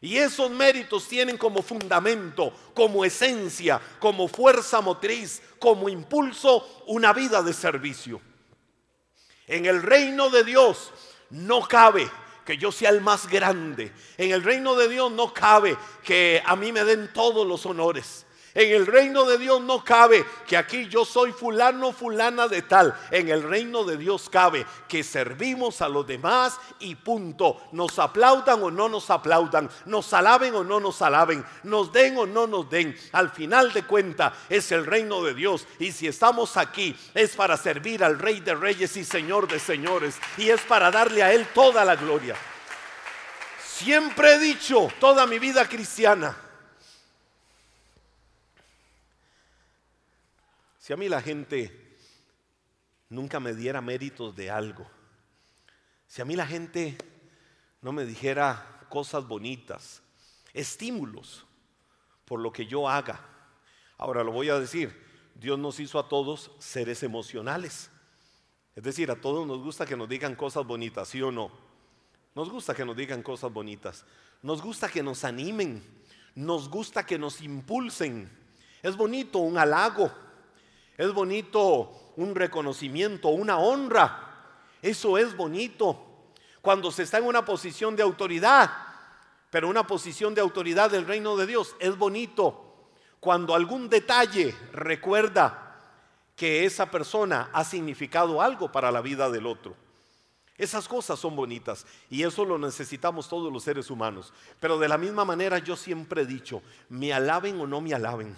[0.00, 7.40] Y esos méritos tienen como fundamento, como esencia, como fuerza motriz, como impulso, una vida
[7.40, 8.20] de servicio.
[9.46, 10.92] En el reino de Dios
[11.30, 12.10] no cabe
[12.44, 13.92] que yo sea el más grande.
[14.18, 18.26] En el reino de Dios no cabe que a mí me den todos los honores.
[18.54, 22.94] En el reino de Dios no cabe que aquí yo soy fulano, fulana de tal.
[23.10, 27.62] En el reino de Dios cabe que servimos a los demás y punto.
[27.72, 32.26] Nos aplaudan o no nos aplaudan, nos alaben o no nos alaben, nos den o
[32.26, 32.94] no nos den.
[33.12, 35.66] Al final de cuenta es el reino de Dios.
[35.78, 40.16] Y si estamos aquí es para servir al Rey de Reyes y Señor de Señores.
[40.36, 42.36] Y es para darle a Él toda la gloria.
[43.64, 46.36] Siempre he dicho toda mi vida cristiana,
[50.82, 51.96] si a mí la gente
[53.08, 54.84] nunca me diera méritos de algo,
[56.08, 56.98] si a mí la gente
[57.82, 60.02] no me dijera cosas bonitas,
[60.52, 61.46] estímulos
[62.24, 63.24] por lo que yo haga.
[63.96, 64.92] Ahora lo voy a decir,
[65.36, 67.88] Dios nos hizo a todos seres emocionales.
[68.74, 71.52] Es decir, a todos nos gusta que nos digan cosas bonitas, ¿sí o no?
[72.34, 74.04] Nos gusta que nos digan cosas bonitas.
[74.42, 75.80] Nos gusta que nos animen.
[76.34, 78.28] Nos gusta que nos impulsen.
[78.82, 80.31] Es bonito un halago.
[80.96, 84.28] Es bonito un reconocimiento, una honra.
[84.80, 85.98] Eso es bonito
[86.60, 88.70] cuando se está en una posición de autoridad.
[89.50, 92.88] Pero una posición de autoridad del reino de Dios es bonito
[93.20, 95.78] cuando algún detalle recuerda
[96.34, 99.76] que esa persona ha significado algo para la vida del otro.
[100.56, 104.32] Esas cosas son bonitas y eso lo necesitamos todos los seres humanos.
[104.58, 108.34] Pero de la misma manera yo siempre he dicho, me alaben o no me alaben,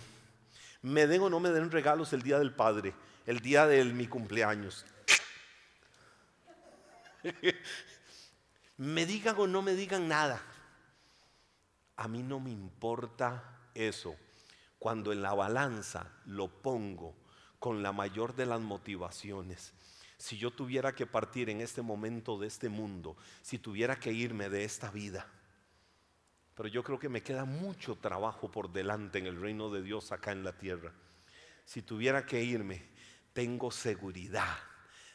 [0.85, 2.93] me den o no me den regalos el día del Padre,
[3.25, 4.85] el día de mi cumpleaños.
[8.77, 10.43] me digan o no me digan nada.
[11.97, 14.15] A mí no me importa eso
[14.79, 17.17] cuando en la balanza lo pongo
[17.59, 19.73] con la mayor de las motivaciones.
[20.19, 24.51] Si yo tuviera que partir en este momento de este mundo, si tuviera que irme
[24.51, 25.27] de esta vida,
[26.55, 30.13] pero yo creo que me queda mucho trabajo por delante en el reino de Dios
[30.13, 30.93] acá en la tierra.
[31.65, 32.83] Si tuviera que irme,
[33.33, 34.57] tengo seguridad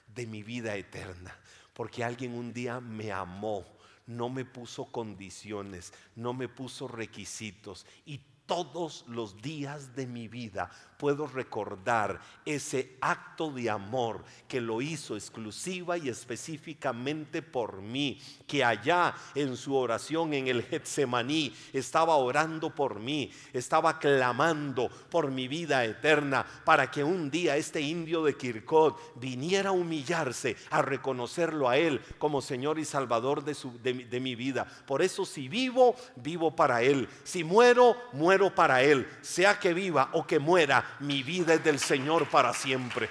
[0.07, 1.35] de mi vida eterna,
[1.73, 3.65] porque alguien un día me amó,
[4.07, 10.71] no me puso condiciones, no me puso requisitos y todos los días de mi vida
[10.99, 18.65] puedo recordar ese acto de amor que lo hizo exclusiva y específicamente por mí, que
[18.65, 25.47] allá en su oración en el Getsemaní estaba orando por mí, estaba clamando por mi
[25.47, 31.69] vida eterna para que un día este indio de Kirkot viniera a humillarse, a reconocerlo
[31.69, 34.67] a él como Señor y Salvador de, su, de, de mi vida.
[34.85, 37.07] Por eso si vivo, vivo para él.
[37.23, 39.07] Si muero, muero para él.
[39.21, 43.09] Sea que viva o que muera, mi vida es del Señor para siempre.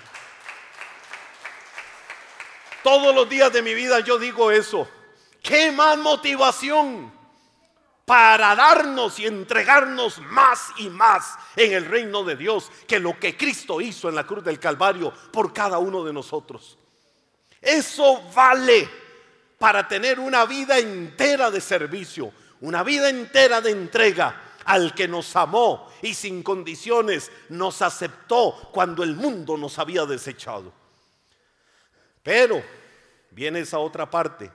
[2.83, 4.89] Todos los días de mi vida yo digo eso.
[5.43, 7.13] ¿Qué más motivación
[8.05, 13.37] para darnos y entregarnos más y más en el reino de Dios que lo que
[13.37, 16.79] Cristo hizo en la cruz del Calvario por cada uno de nosotros?
[17.61, 18.89] Eso vale
[19.59, 25.35] para tener una vida entera de servicio, una vida entera de entrega al que nos
[25.35, 30.75] amó y sin condiciones nos aceptó cuando el mundo nos había desechado.
[32.23, 32.63] Pero
[33.31, 34.53] viene esa otra parte.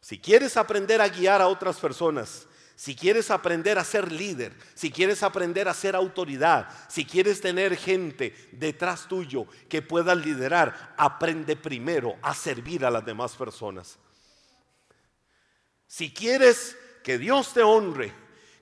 [0.00, 2.46] Si quieres aprender a guiar a otras personas,
[2.76, 7.76] si quieres aprender a ser líder, si quieres aprender a ser autoridad, si quieres tener
[7.76, 13.98] gente detrás tuyo que pueda liderar, aprende primero a servir a las demás personas.
[15.88, 18.12] Si quieres que Dios te honre,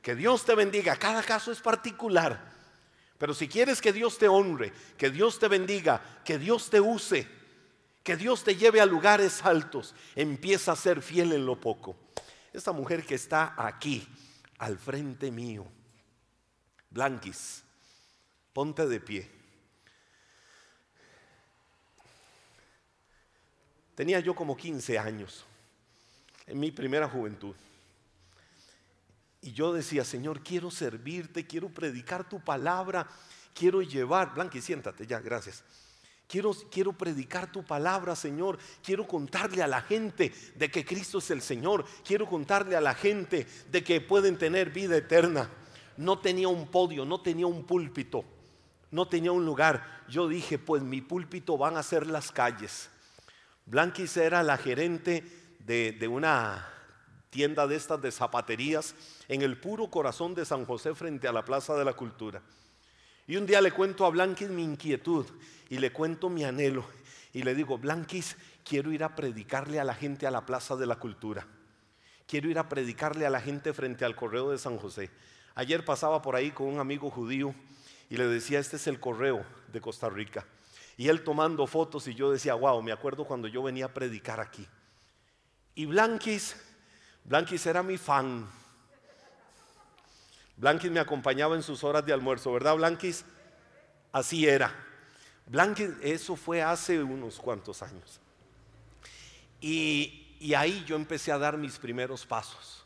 [0.02, 0.96] que Dios te bendiga.
[0.96, 2.52] Cada caso es particular.
[3.16, 7.28] Pero si quieres que Dios te honre, que Dios te bendiga, que Dios te use,
[8.02, 11.96] que Dios te lleve a lugares altos, empieza a ser fiel en lo poco.
[12.52, 14.07] Esta mujer que está aquí,
[14.59, 15.64] al frente mío,
[16.90, 17.62] Blanquis,
[18.52, 19.31] ponte de pie.
[23.94, 25.44] Tenía yo como 15 años,
[26.48, 27.55] en mi primera juventud.
[29.42, 33.09] Y yo decía, Señor, quiero servirte, quiero predicar tu palabra,
[33.52, 35.64] quiero llevar, Blanqui, siéntate ya, gracias.
[36.28, 38.57] Quiero, quiero predicar tu palabra, Señor.
[38.83, 41.85] Quiero contarle a la gente de que Cristo es el Señor.
[42.07, 45.50] Quiero contarle a la gente de que pueden tener vida eterna.
[45.98, 48.24] No tenía un podio, no tenía un púlpito,
[48.90, 50.05] no tenía un lugar.
[50.09, 52.88] Yo dije, pues mi púlpito van a ser las calles.
[53.66, 55.24] Blanquis era la gerente
[55.59, 56.66] de, de una
[57.32, 58.94] tienda de estas de zapaterías
[59.26, 62.42] en el puro corazón de San José frente a la Plaza de la Cultura.
[63.26, 65.24] Y un día le cuento a Blanquis mi inquietud
[65.70, 66.84] y le cuento mi anhelo
[67.32, 70.84] y le digo, Blanquis, quiero ir a predicarle a la gente a la Plaza de
[70.84, 71.46] la Cultura.
[72.26, 75.10] Quiero ir a predicarle a la gente frente al correo de San José.
[75.54, 77.54] Ayer pasaba por ahí con un amigo judío
[78.10, 79.42] y le decía, este es el correo
[79.72, 80.46] de Costa Rica.
[80.98, 84.38] Y él tomando fotos y yo decía, wow, me acuerdo cuando yo venía a predicar
[84.38, 84.68] aquí.
[85.74, 86.56] Y Blanquis
[87.24, 88.48] Blanquis era mi fan.
[90.56, 93.24] Blanquis me acompañaba en sus horas de almuerzo, ¿verdad, Blanquis?
[94.12, 94.72] Así era.
[95.46, 98.20] Blanquis, eso fue hace unos cuantos años.
[99.61, 102.85] Y, Y ahí yo empecé a dar mis primeros pasos.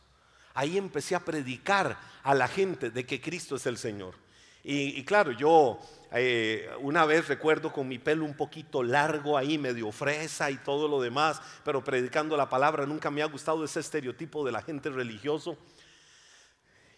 [0.53, 4.15] Ahí empecé a predicar a la gente de que Cristo es el Señor.
[4.63, 5.81] Y, claro, yo
[6.13, 10.89] eh, una vez recuerdo con mi pelo un poquito largo ahí, medio fresa y todo
[10.89, 14.89] lo demás, pero predicando la palabra, nunca me ha gustado ese estereotipo de la gente
[14.91, 15.59] religioso.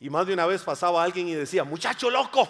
[0.00, 2.48] Y más de una vez pasaba alguien y decía, muchacho loco.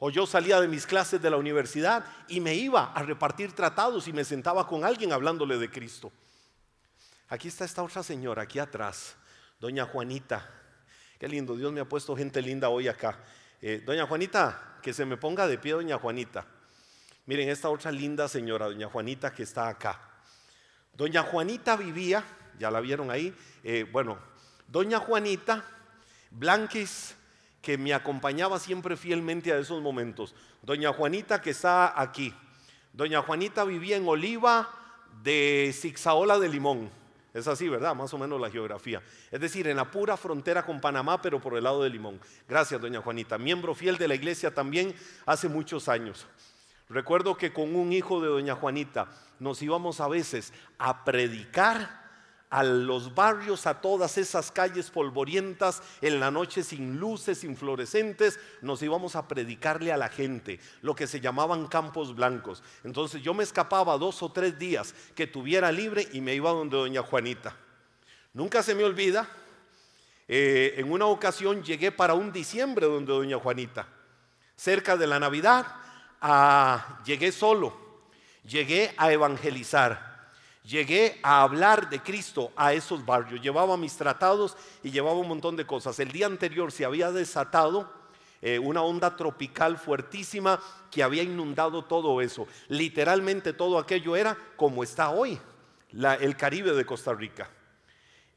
[0.00, 4.06] O yo salía de mis clases de la universidad y me iba a repartir tratados
[4.06, 6.12] y me sentaba con alguien hablándole de Cristo.
[7.28, 9.16] Aquí está esta otra señora, aquí atrás,
[9.58, 10.48] doña Juanita.
[11.18, 13.18] Qué lindo, Dios me ha puesto gente linda hoy acá.
[13.60, 16.46] Eh, doña Juanita, que se me ponga de pie, doña Juanita.
[17.26, 20.00] Miren, esta otra linda señora, doña Juanita, que está acá.
[20.94, 22.22] Doña Juanita vivía,
[22.58, 24.18] ya la vieron ahí, eh, bueno,
[24.68, 25.64] doña Juanita,
[26.30, 27.16] Blanquis,
[27.60, 30.36] que me acompañaba siempre fielmente a esos momentos.
[30.62, 32.32] Doña Juanita, que está aquí.
[32.92, 34.70] Doña Juanita vivía en Oliva
[35.22, 36.90] de Zixaola de Limón.
[37.34, 37.94] Es así, ¿verdad?
[37.94, 39.02] Más o menos la geografía.
[39.30, 42.20] Es decir, en la pura frontera con Panamá, pero por el lado de Limón.
[42.48, 43.36] Gracias, doña Juanita.
[43.38, 44.94] Miembro fiel de la iglesia también
[45.26, 46.26] hace muchos años.
[46.88, 52.07] Recuerdo que con un hijo de doña Juanita nos íbamos a veces a predicar
[52.50, 58.40] a los barrios, a todas esas calles polvorientas, en la noche sin luces, sin fluorescentes,
[58.62, 62.62] nos íbamos a predicarle a la gente, lo que se llamaban campos blancos.
[62.84, 66.76] Entonces yo me escapaba dos o tres días que tuviera libre y me iba donde
[66.76, 67.54] doña Juanita.
[68.32, 69.28] Nunca se me olvida,
[70.26, 73.88] eh, en una ocasión llegué para un diciembre donde doña Juanita,
[74.56, 75.66] cerca de la Navidad,
[77.04, 77.76] llegué solo,
[78.44, 80.07] llegué a evangelizar
[80.68, 83.40] llegué a hablar de Cristo a esos barrios.
[83.40, 85.98] Llevaba mis tratados y llevaba un montón de cosas.
[85.98, 87.90] El día anterior se había desatado
[88.42, 92.46] eh, una onda tropical fuertísima que había inundado todo eso.
[92.68, 95.40] Literalmente todo aquello era como está hoy,
[95.92, 97.50] el Caribe de Costa Rica.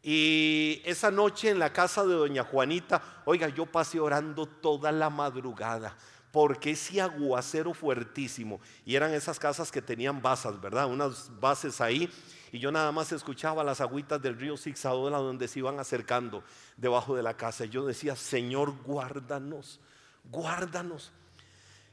[0.04, 5.12] Y esa noche en la casa de doña Juanita, oiga, yo pasé orando toda la
[5.12, 5.96] madrugada
[6.32, 10.88] porque ese aguacero fuertísimo, y eran esas casas que tenían basas, ¿verdad?
[10.88, 12.10] Unas bases ahí,
[12.52, 16.44] y yo nada más escuchaba las agüitas del río Zigzagola donde se iban acercando
[16.76, 17.66] debajo de la casa.
[17.66, 19.80] Y yo decía, Señor, guárdanos,
[20.26, 21.14] guárdanos.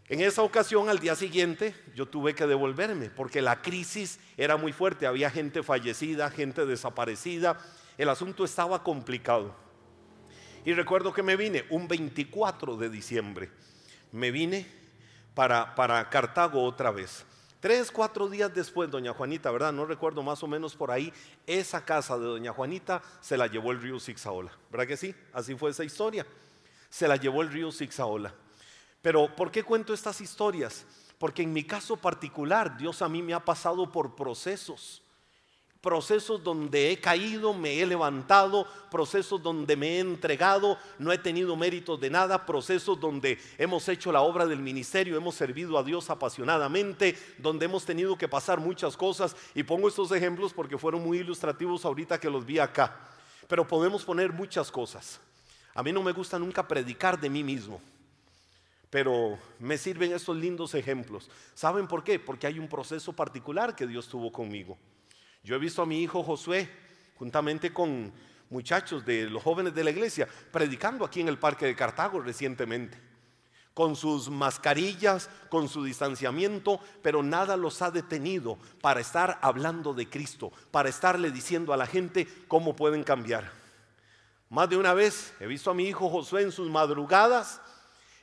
[0.09, 4.73] En esa ocasión, al día siguiente, yo tuve que devolverme porque la crisis era muy
[4.73, 5.07] fuerte.
[5.07, 7.61] Había gente fallecida, gente desaparecida.
[7.97, 9.55] El asunto estaba complicado.
[10.65, 13.51] Y recuerdo que me vine un 24 de diciembre
[14.13, 14.67] me vine
[15.35, 17.25] para, para Cartago otra vez.
[17.61, 19.73] Tres, cuatro días después, doña Juanita, ¿verdad?
[19.73, 21.13] No recuerdo más o menos por ahí,
[21.47, 24.53] esa casa de doña Juanita se la llevó el río Zigzaola.
[24.71, 25.15] ¿Verdad que sí?
[25.33, 26.25] Así fue esa historia.
[26.89, 28.33] Se la llevó el río Zigzaola.
[29.03, 30.87] Pero ¿por qué cuento estas historias?
[31.19, 35.03] Porque en mi caso particular, Dios a mí me ha pasado por procesos
[35.81, 41.57] procesos donde he caído, me he levantado, procesos donde me he entregado, no he tenido
[41.57, 46.11] méritos de nada, procesos donde hemos hecho la obra del ministerio, hemos servido a Dios
[46.11, 49.37] apasionadamente, donde hemos tenido que pasar muchas cosas.
[49.55, 52.99] Y pongo estos ejemplos porque fueron muy ilustrativos ahorita que los vi acá.
[53.47, 55.21] Pero podemos poner muchas cosas.
[55.75, 57.81] A mí no me gusta nunca predicar de mí mismo.
[58.91, 61.31] Pero me sirven estos lindos ejemplos.
[61.55, 62.19] ¿Saben por qué?
[62.19, 64.77] Porque hay un proceso particular que Dios tuvo conmigo.
[65.43, 66.69] Yo he visto a mi hijo Josué,
[67.17, 68.13] juntamente con
[68.51, 72.99] muchachos de los jóvenes de la iglesia, predicando aquí en el Parque de Cartago recientemente,
[73.75, 80.09] con sus mascarillas, con su distanciamiento, pero nada los ha detenido para estar hablando de
[80.09, 83.53] Cristo, para estarle diciendo a la gente cómo pueden cambiar.
[84.51, 87.61] Más de una vez he visto a mi hijo Josué en sus madrugadas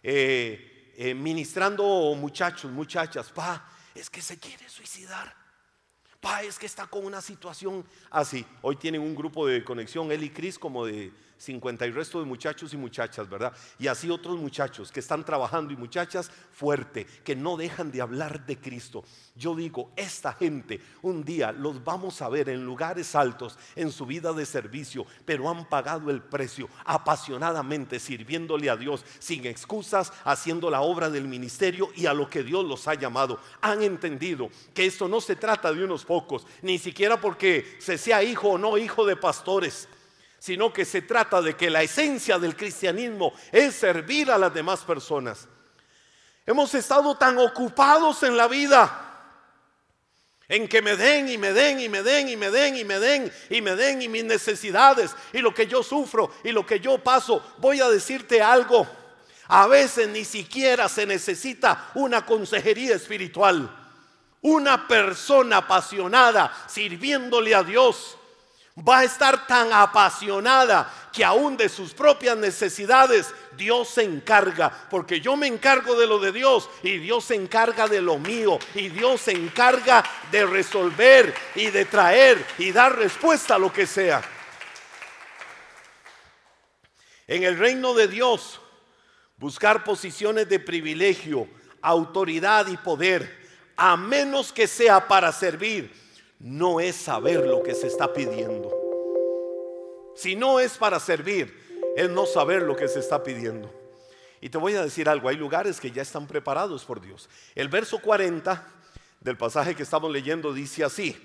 [0.01, 1.83] eh, eh, ministrando
[2.15, 5.44] muchachos, muchachas, pa, es que se quiere suicidar
[6.43, 8.45] es que está con una situación así.
[8.61, 12.25] Hoy tienen un grupo de conexión, él y Cris, como de 50 y resto de
[12.25, 13.53] muchachos y muchachas, ¿verdad?
[13.77, 18.45] Y así otros muchachos que están trabajando y muchachas fuerte, que no dejan de hablar
[18.45, 19.03] de Cristo.
[19.35, 24.05] Yo digo, esta gente un día los vamos a ver en lugares altos en su
[24.05, 30.69] vida de servicio, pero han pagado el precio apasionadamente sirviéndole a Dios sin excusas, haciendo
[30.69, 33.39] la obra del ministerio y a lo que Dios los ha llamado.
[33.61, 38.23] Han entendido que esto no se trata de unos pocos, ni siquiera porque se sea
[38.23, 39.89] hijo o no hijo de pastores
[40.45, 44.81] sino que se trata de que la esencia del cristianismo es servir a las demás
[44.81, 45.47] personas.
[46.45, 49.41] Hemos estado tan ocupados en la vida,
[50.47, 52.99] en que me den y me den y me den y me den y me
[52.99, 56.79] den y me den y mis necesidades y lo que yo sufro y lo que
[56.79, 57.43] yo paso.
[57.57, 58.87] Voy a decirte algo,
[59.47, 63.67] a veces ni siquiera se necesita una consejería espiritual.
[64.43, 68.19] Una persona apasionada sirviéndole a Dios
[68.77, 75.21] va a estar tan apasionada que aún de sus propias necesidades Dios se encarga, porque
[75.21, 78.89] yo me encargo de lo de Dios y Dios se encarga de lo mío y
[78.89, 84.21] Dios se encarga de resolver y de traer y dar respuesta a lo que sea.
[87.27, 88.59] En el reino de Dios,
[89.37, 91.47] buscar posiciones de privilegio,
[91.81, 93.45] autoridad y poder,
[93.77, 96.04] a menos que sea para servir,
[96.39, 98.71] no es saber lo que se está pidiendo.
[100.15, 101.53] Si no es para servir,
[101.95, 103.73] es no saber lo que se está pidiendo.
[104.41, 107.29] Y te voy a decir algo, hay lugares que ya están preparados por Dios.
[107.55, 108.65] El verso 40
[109.19, 111.15] del pasaje que estamos leyendo dice así,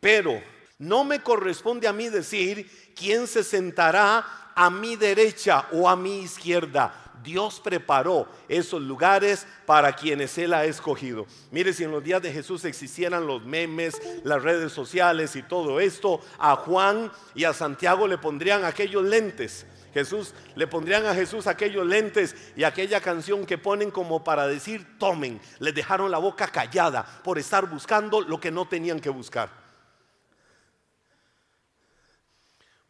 [0.00, 0.42] pero
[0.78, 6.20] no me corresponde a mí decir quién se sentará a mi derecha o a mi
[6.20, 11.26] izquierda Dios preparó esos lugares para quienes Él ha escogido.
[11.50, 15.80] Mire, si en los días de Jesús existieran los memes, las redes sociales y todo
[15.80, 19.66] esto, a Juan y a Santiago le pondrían aquellos lentes.
[19.94, 24.98] Jesús le pondrían a Jesús aquellos lentes y aquella canción que ponen como para decir,
[24.98, 29.61] tomen, les dejaron la boca callada por estar buscando lo que no tenían que buscar.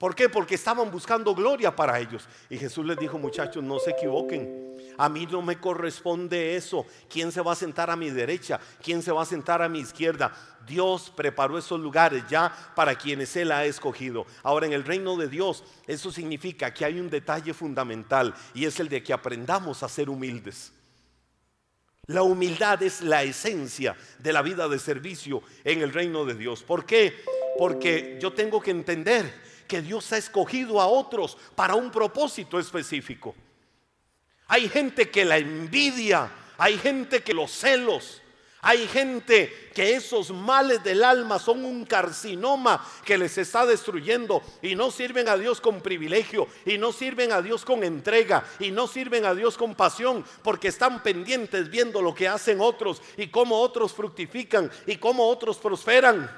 [0.03, 0.29] ¿Por qué?
[0.29, 2.29] Porque estaban buscando gloria para ellos.
[2.51, 4.75] Y Jesús les dijo, muchachos, no se equivoquen.
[4.99, 6.85] A mí no me corresponde eso.
[7.09, 8.59] ¿Quién se va a sentar a mi derecha?
[8.83, 10.33] ¿Quién se va a sentar a mi izquierda?
[10.67, 14.27] Dios preparó esos lugares ya para quienes Él ha escogido.
[14.43, 18.81] Ahora, en el reino de Dios, eso significa que hay un detalle fundamental y es
[18.81, 20.73] el de que aprendamos a ser humildes.
[22.09, 26.65] La humildad es la esencia de la vida de servicio en el reino de Dios.
[26.65, 27.23] ¿Por qué?
[27.57, 33.35] Porque yo tengo que entender que Dios ha escogido a otros para un propósito específico.
[34.47, 38.21] Hay gente que la envidia, hay gente que los celos,
[38.61, 44.75] hay gente que esos males del alma son un carcinoma que les está destruyendo y
[44.75, 48.87] no sirven a Dios con privilegio y no sirven a Dios con entrega y no
[48.87, 53.59] sirven a Dios con pasión porque están pendientes viendo lo que hacen otros y cómo
[53.59, 56.31] otros fructifican y cómo otros prosperan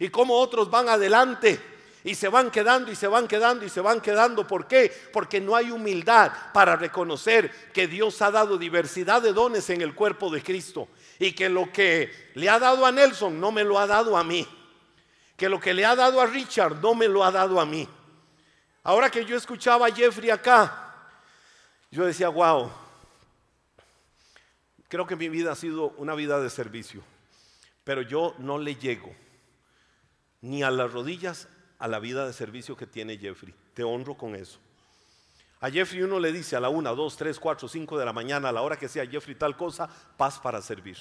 [0.00, 1.71] y cómo otros van adelante.
[2.04, 4.46] Y se van quedando y se van quedando y se van quedando.
[4.46, 4.92] ¿Por qué?
[5.12, 9.94] Porque no hay humildad para reconocer que Dios ha dado diversidad de dones en el
[9.94, 10.88] cuerpo de Cristo.
[11.20, 14.24] Y que lo que le ha dado a Nelson no me lo ha dado a
[14.24, 14.46] mí.
[15.36, 17.88] Que lo que le ha dado a Richard no me lo ha dado a mí.
[18.82, 20.94] Ahora que yo escuchaba a Jeffrey acá,
[21.92, 22.68] yo decía, wow,
[24.88, 27.02] creo que mi vida ha sido una vida de servicio.
[27.84, 29.14] Pero yo no le llego
[30.40, 31.48] ni a las rodillas
[31.82, 33.52] a la vida de servicio que tiene Jeffrey.
[33.74, 34.60] Te honro con eso.
[35.60, 38.50] A Jeffrey uno le dice a la una, dos, tres, cuatro, cinco de la mañana,
[38.50, 40.96] a la hora que sea Jeffrey tal cosa, paz para servir.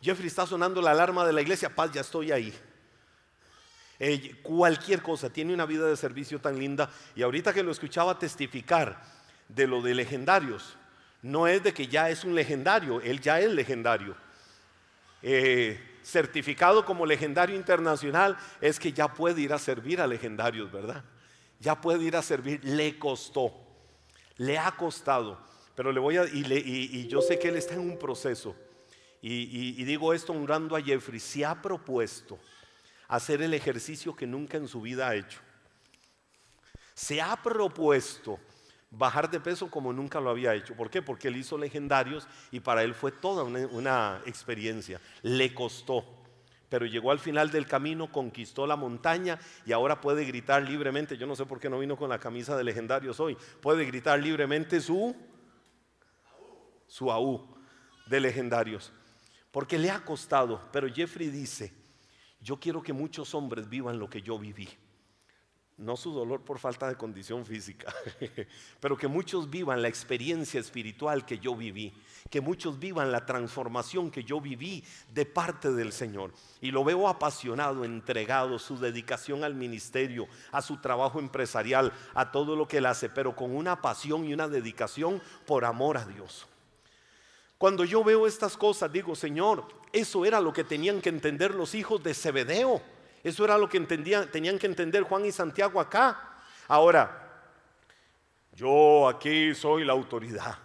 [0.00, 2.58] Jeffrey está sonando la alarma de la iglesia, paz, ya estoy ahí.
[4.42, 6.88] Cualquier cosa, tiene una vida de servicio tan linda.
[7.14, 8.98] Y ahorita que lo escuchaba testificar
[9.46, 10.74] de lo de legendarios,
[11.20, 14.16] no es de que ya es un legendario, él ya es legendario.
[15.20, 21.04] Eh, certificado como legendario internacional es que ya puede ir a servir a legendarios, ¿verdad?
[21.60, 23.52] Ya puede ir a servir, le costó,
[24.36, 25.38] le ha costado,
[25.74, 28.56] pero le voy a, y, yo sé que él está en un proceso,
[29.20, 32.38] y, y digo esto honrando a Jeffrey, se ha propuesto
[33.06, 35.38] hacer el ejercicio que nunca en su vida ha hecho.
[36.94, 38.40] Se ha propuesto
[38.92, 40.74] bajar de peso como nunca lo había hecho.
[40.76, 41.02] ¿Por qué?
[41.02, 45.00] Porque él hizo legendarios y para él fue toda una, experiencia.
[45.22, 46.04] Le costó,
[46.68, 51.16] pero llegó al final del camino, conquistó la montaña y ahora puede gritar libremente.
[51.16, 53.36] Yo no sé por qué no vino con la camisa de legendarios hoy.
[53.60, 55.16] Puede gritar libremente su
[56.86, 57.48] su AU
[58.06, 58.92] de legendarios.
[59.50, 61.72] Porque le ha costado, pero Jeffrey dice,
[62.40, 64.68] yo quiero que muchos hombres vivan lo que yo viví
[65.78, 67.92] no su dolor por falta de condición física,
[68.80, 71.92] pero que muchos vivan la experiencia espiritual que yo viví,
[72.30, 76.32] que muchos vivan la transformación que yo viví de parte del Señor.
[76.60, 82.54] Y lo veo apasionado, entregado, su dedicación al ministerio, a su trabajo empresarial, a todo
[82.54, 86.46] lo que él hace, pero con una pasión y una dedicación por amor a Dios.
[87.58, 91.74] Cuando yo veo estas cosas, digo, Señor, eso era lo que tenían que entender los
[91.74, 92.82] hijos de Zebedeo
[93.22, 96.34] eso era lo que entendían, tenían que entender Juan y Santiago acá.
[96.68, 97.22] Ahora,
[98.54, 100.58] yo aquí soy la autoridad.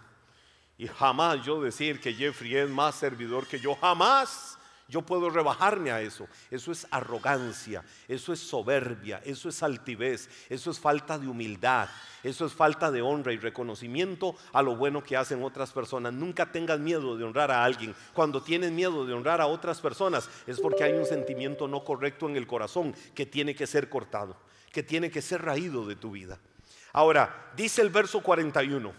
[0.76, 3.74] Y jamás yo decir que Jeffrey es más servidor que yo.
[3.74, 4.57] Jamás.
[4.88, 6.26] Yo puedo rebajarme a eso.
[6.50, 11.90] Eso es arrogancia, eso es soberbia, eso es altivez, eso es falta de humildad,
[12.22, 16.14] eso es falta de honra y reconocimiento a lo bueno que hacen otras personas.
[16.14, 17.94] Nunca tengas miedo de honrar a alguien.
[18.14, 22.26] Cuando tienes miedo de honrar a otras personas es porque hay un sentimiento no correcto
[22.26, 24.38] en el corazón que tiene que ser cortado,
[24.72, 26.38] que tiene que ser raído de tu vida.
[26.94, 28.90] Ahora, dice el verso 41.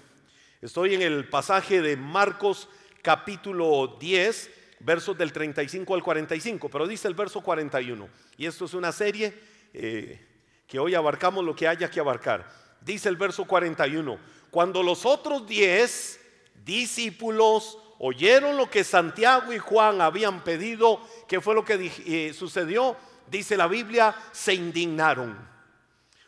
[0.62, 2.70] Estoy en el pasaje de Marcos
[3.02, 8.08] capítulo 10 versos del 35 al 45, pero dice el verso 41,
[8.38, 9.34] y esto es una serie
[9.74, 10.26] eh,
[10.68, 12.50] que hoy abarcamos lo que haya que abarcar.
[12.82, 14.18] Dice el verso 41,
[14.52, 16.20] cuando los otros diez
[16.64, 22.96] discípulos oyeron lo que Santiago y Juan habían pedido, ¿qué fue lo que eh, sucedió?
[23.30, 25.38] Dice la Biblia, se indignaron.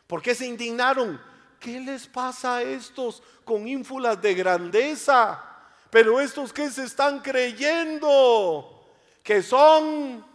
[0.05, 1.19] ¿Por qué se indignaron?
[1.59, 5.50] ¿Qué les pasa a estos con ínfulas de grandeza?
[5.91, 8.81] Pero estos que se están creyendo
[9.21, 10.25] que son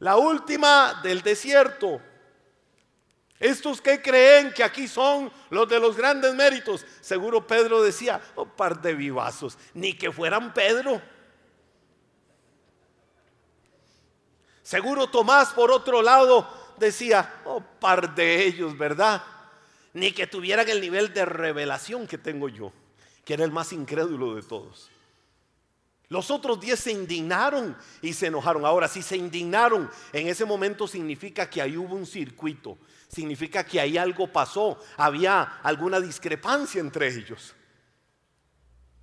[0.00, 2.02] la última del desierto.
[3.38, 6.84] Estos que creen que aquí son los de los grandes méritos.
[7.00, 11.00] Seguro Pedro decía, oh par de vivazos, ni que fueran Pedro.
[14.62, 16.46] Seguro Tomás por otro lado
[16.78, 19.22] decía, oh par de ellos, ¿verdad?
[19.92, 22.72] Ni que tuvieran el nivel de revelación que tengo yo
[23.30, 24.90] que era el más incrédulo de todos.
[26.08, 28.66] Los otros diez se indignaron y se enojaron.
[28.66, 32.76] Ahora, si se indignaron, en ese momento significa que ahí hubo un circuito,
[33.06, 37.54] significa que ahí algo pasó, había alguna discrepancia entre ellos.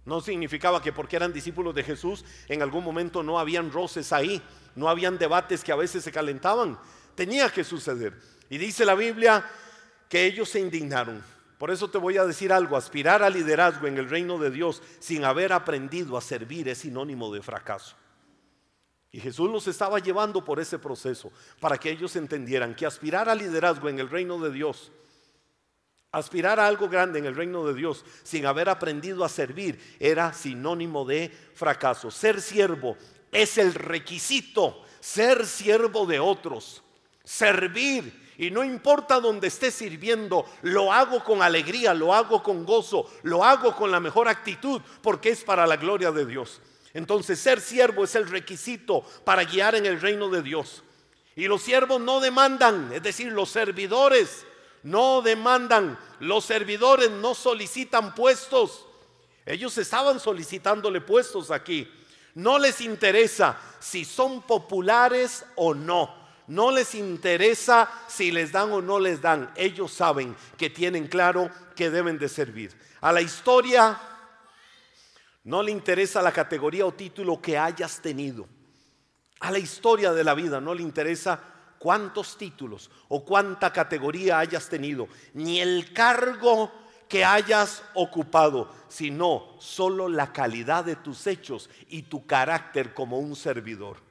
[0.04, 4.42] No significaba que porque eran discípulos de Jesús, en algún momento no habían roces ahí,
[4.76, 6.78] no habían debates que a veces se calentaban.
[7.16, 8.22] Tenía que suceder.
[8.50, 9.50] Y dice la Biblia
[10.10, 11.37] que ellos se indignaron.
[11.58, 14.84] Por eso te voy a decir algo, aspirar al liderazgo en el reino de Dios
[15.00, 17.96] sin haber aprendido a servir es sinónimo de fracaso.
[19.12, 23.40] Y Jesús nos estaba llevando por ese proceso para que ellos entendieran que aspirar al
[23.40, 24.92] liderazgo en el reino de Dios,
[26.12, 30.34] aspirar a algo grande en el reino de Dios sin haber aprendido a servir era
[30.34, 32.12] sinónimo de fracaso.
[32.12, 32.98] Ser siervo
[33.32, 36.84] es el requisito, ser siervo de otros,
[37.24, 43.10] servir y no importa donde esté sirviendo, lo hago con alegría, lo hago con gozo,
[43.24, 46.62] lo hago con la mejor actitud, porque es para la gloria de Dios.
[46.94, 50.84] Entonces ser siervo es el requisito para guiar en el reino de Dios.
[51.36, 54.46] Y los siervos no demandan, es decir, los servidores
[54.84, 58.86] no demandan, los servidores no solicitan puestos.
[59.46, 61.92] Ellos estaban solicitándole puestos aquí.
[62.36, 66.27] No les interesa si son populares o no.
[66.48, 69.52] No les interesa si les dan o no les dan.
[69.56, 72.72] Ellos saben que tienen claro que deben de servir.
[73.02, 74.00] A la historia
[75.44, 78.48] no le interesa la categoría o título que hayas tenido.
[79.42, 81.40] A la historia de la vida no le interesa
[81.80, 86.72] cuántos títulos o cuánta categoría hayas tenido, ni el cargo
[87.08, 93.36] que hayas ocupado, sino solo la calidad de tus hechos y tu carácter como un
[93.36, 94.07] servidor.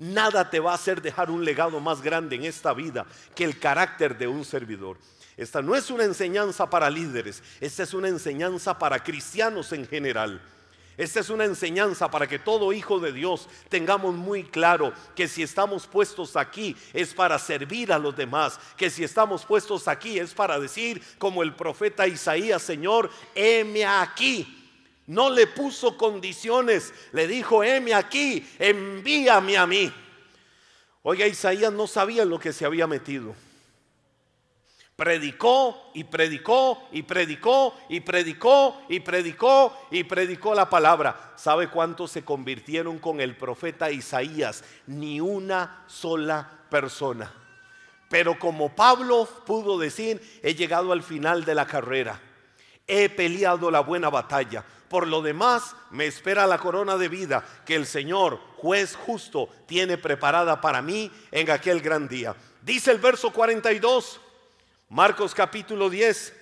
[0.00, 3.58] Nada te va a hacer dejar un legado más grande en esta vida que el
[3.58, 4.96] carácter de un servidor.
[5.36, 10.40] Esta no es una enseñanza para líderes, esta es una enseñanza para cristianos en general.
[10.96, 15.42] Esta es una enseñanza para que todo hijo de Dios tengamos muy claro que si
[15.42, 20.32] estamos puestos aquí es para servir a los demás, que si estamos puestos aquí es
[20.32, 24.59] para decir como el profeta Isaías, Señor, heme aquí,
[25.10, 29.92] no le puso condiciones, le dijo, heme aquí, envíame a mí.
[31.02, 33.34] Oiga, Isaías no sabía lo que se había metido.
[34.94, 41.32] Predicó y predicó y predicó y predicó y predicó y predicó la palabra.
[41.34, 44.62] ¿Sabe cuántos se convirtieron con el profeta Isaías?
[44.86, 47.34] Ni una sola persona.
[48.08, 52.20] Pero como Pablo pudo decir, he llegado al final de la carrera.
[52.86, 57.76] He peleado la buena batalla por lo demás, me espera la corona de vida que
[57.76, 62.34] el Señor, juez justo, tiene preparada para mí en aquel gran día.
[62.60, 64.20] Dice el verso 42,
[64.88, 66.34] Marcos capítulo 10.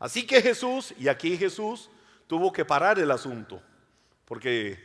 [0.00, 1.90] Así que Jesús, y aquí Jesús,
[2.26, 3.62] tuvo que parar el asunto,
[4.24, 4.76] porque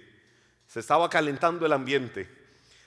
[0.68, 2.30] se estaba calentando el ambiente.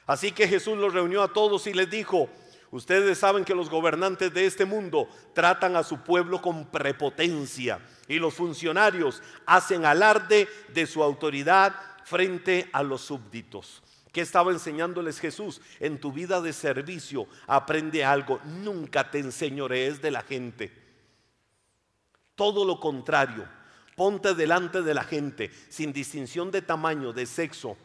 [0.06, 2.30] Así que Jesús los reunió a todos y les dijo,
[2.70, 8.18] Ustedes saben que los gobernantes de este mundo tratan a su pueblo con prepotencia y
[8.18, 13.82] los funcionarios hacen alarde de su autoridad frente a los súbditos.
[14.12, 15.60] ¿Qué estaba enseñándoles Jesús?
[15.80, 18.40] En tu vida de servicio aprende algo.
[18.44, 20.72] Nunca te enseñorees de la gente.
[22.34, 23.48] Todo lo contrario.
[23.96, 27.76] Ponte delante de la gente sin distinción de tamaño, de sexo,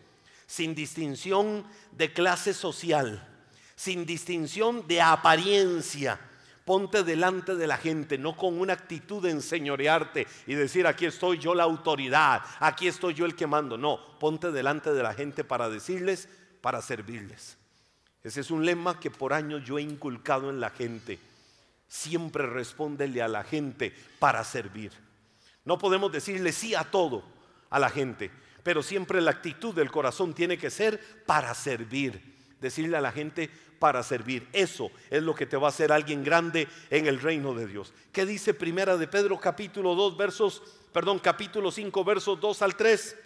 [0.45, 3.32] sin distinción de clase social,
[3.75, 6.19] sin distinción de apariencia.
[6.65, 11.37] Ponte delante de la gente, no con una actitud de enseñorearte y decir, aquí estoy
[11.37, 13.77] yo la autoridad, aquí estoy yo el que mando.
[13.77, 16.29] No, ponte delante de la gente para decirles,
[16.61, 17.57] para servirles.
[18.23, 21.19] Ese es un lema que por años yo he inculcado en la gente.
[21.89, 24.93] Siempre respóndele a la gente para servir.
[25.65, 27.23] No podemos decirle sí a todo
[27.69, 28.31] a la gente,
[28.63, 32.32] pero siempre la actitud del corazón tiene que ser para servir.
[32.63, 34.47] Decirle a la gente para servir.
[34.53, 37.93] Eso es lo que te va a hacer alguien grande en el reino de Dios.
[38.13, 43.17] ¿Qué dice Primera de Pedro capítulo 2 versos, perdón, capítulo 5 versos 2 al 3?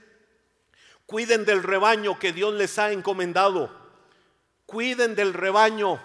[1.06, 3.70] Cuiden del rebaño que Dios les ha encomendado.
[4.66, 6.02] Cuiden del rebaño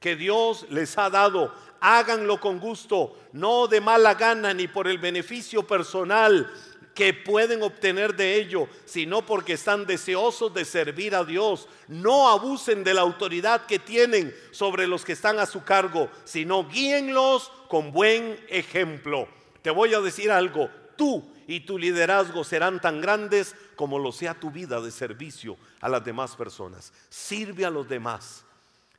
[0.00, 1.52] que Dios les ha dado
[1.84, 6.50] háganlo con gusto, no de mala gana ni por el beneficio personal
[6.94, 11.68] que pueden obtener de ello, sino porque están deseosos de servir a Dios.
[11.88, 16.68] No abusen de la autoridad que tienen sobre los que están a su cargo, sino
[16.68, 19.28] guíenlos con buen ejemplo.
[19.62, 24.34] Te voy a decir algo, tú y tu liderazgo serán tan grandes como lo sea
[24.34, 26.92] tu vida de servicio a las demás personas.
[27.08, 28.44] Sirve a los demás.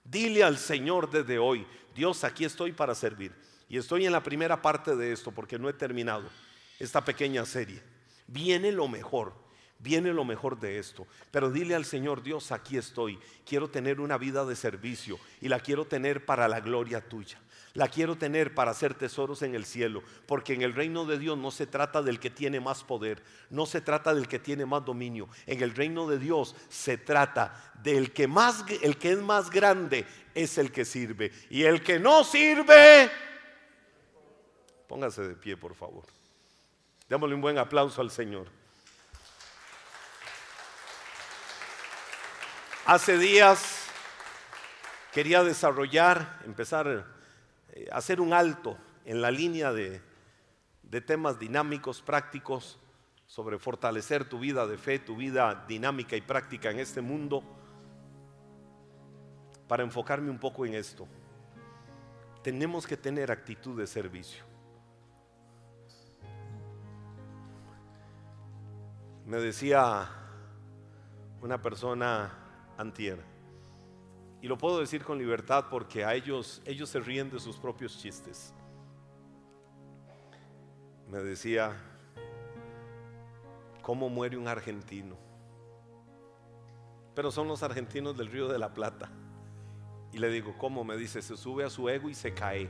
[0.04, 1.66] Dile al Señor desde hoy,
[1.96, 3.32] Dios, aquí estoy para servir.
[3.68, 6.30] Y estoy en la primera parte de esto porque no he terminado
[6.80, 7.82] esta pequeña serie.
[8.28, 9.34] Viene lo mejor,
[9.80, 11.08] viene lo mejor de esto.
[11.32, 13.20] Pero dile al Señor, Dios, aquí estoy.
[13.46, 17.40] Quiero tener una vida de servicio y la quiero tener para la gloria tuya.
[17.74, 21.38] La quiero tener para hacer tesoros en el cielo, porque en el reino de Dios
[21.38, 24.86] no se trata del que tiene más poder, no se trata del que tiene más
[24.86, 25.28] dominio.
[25.46, 30.06] En el reino de Dios se trata del que más el que es más grande
[30.34, 33.12] es el que sirve y el que no sirve
[34.88, 36.06] Póngase de pie, por favor.
[37.08, 38.48] Démosle un buen aplauso al Señor.
[42.86, 43.88] Hace días
[45.12, 47.06] quería desarrollar, empezar
[47.74, 50.02] eh, hacer un alto en la línea de,
[50.84, 52.80] de temas dinámicos, prácticos,
[53.28, 57.44] sobre fortalecer tu vida de fe, tu vida dinámica y práctica en este mundo,
[59.68, 61.08] para enfocarme un poco en esto.
[62.44, 64.55] Tenemos que tener actitud de servicio.
[69.26, 70.08] Me decía
[71.42, 72.32] una persona
[72.78, 73.36] antier,
[74.46, 77.98] y lo puedo decir con libertad porque a ellos, ellos se ríen de sus propios
[77.98, 78.54] chistes.
[81.10, 81.76] Me decía,
[83.82, 85.18] ¿cómo muere un argentino?
[87.16, 89.10] Pero son los argentinos del Río de la Plata.
[90.12, 90.84] Y le digo, ¿cómo?
[90.84, 92.70] Me dice, se sube a su ego y se cae.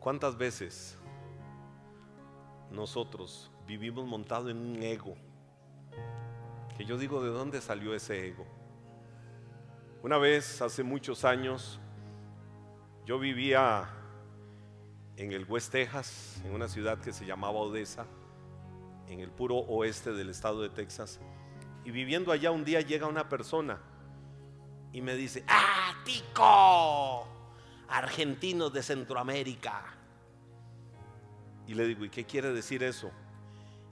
[0.00, 0.95] ¿Cuántas veces
[2.76, 5.16] nosotros vivimos montado en un ego?
[6.76, 8.46] que yo digo, ¿de dónde salió ese ego?
[10.02, 11.80] Una vez, hace muchos años,
[13.06, 13.88] yo vivía
[15.16, 18.06] en el West Texas, en una ciudad que se llamaba Odessa,
[19.08, 21.18] en el puro oeste del estado de Texas.
[21.84, 23.80] Y viviendo allá un día llega una persona
[24.92, 27.26] y me dice, ¡Ah, tico!
[27.88, 29.95] Argentinos de Centroamérica.
[31.66, 33.10] Y le digo, ¿y qué quiere decir eso?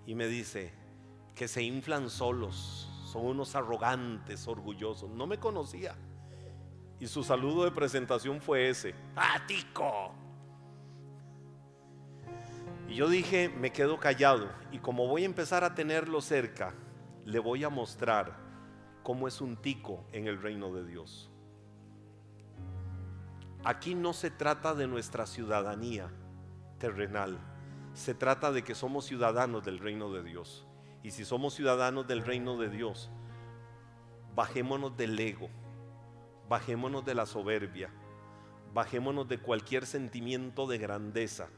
[0.07, 0.73] Y me dice,
[1.35, 5.11] que se inflan solos, son unos arrogantes, orgullosos.
[5.11, 5.97] No me conocía.
[7.01, 10.15] Y su saludo de presentación fue ese, ¡Atico!
[12.89, 14.49] Y yo dije, me quedo callado.
[14.71, 16.75] Y como voy a empezar a tenerlo cerca,
[17.25, 18.37] le voy a mostrar
[19.03, 21.31] cómo es un tico en el reino de Dios.
[23.65, 26.11] Aquí no se trata de nuestra ciudadanía
[26.79, 27.39] terrenal,
[27.95, 30.67] se trata de que somos ciudadanos del reino de Dios.
[31.03, 33.11] Y si somos ciudadanos del reino de Dios,
[34.35, 35.49] bajémonos del ego,
[36.49, 37.91] bajémonos de la soberbia,
[38.73, 41.49] bajémonos de cualquier sentimiento de grandeza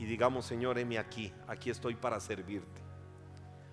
[0.00, 2.80] y digamos, Señor, heme aquí, aquí estoy para servirte.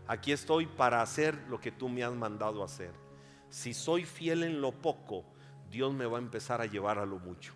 [0.07, 2.91] Aquí estoy para hacer lo que tú me has mandado hacer.
[3.49, 5.23] Si soy fiel en lo poco,
[5.69, 7.53] Dios me va a empezar a llevar a lo mucho.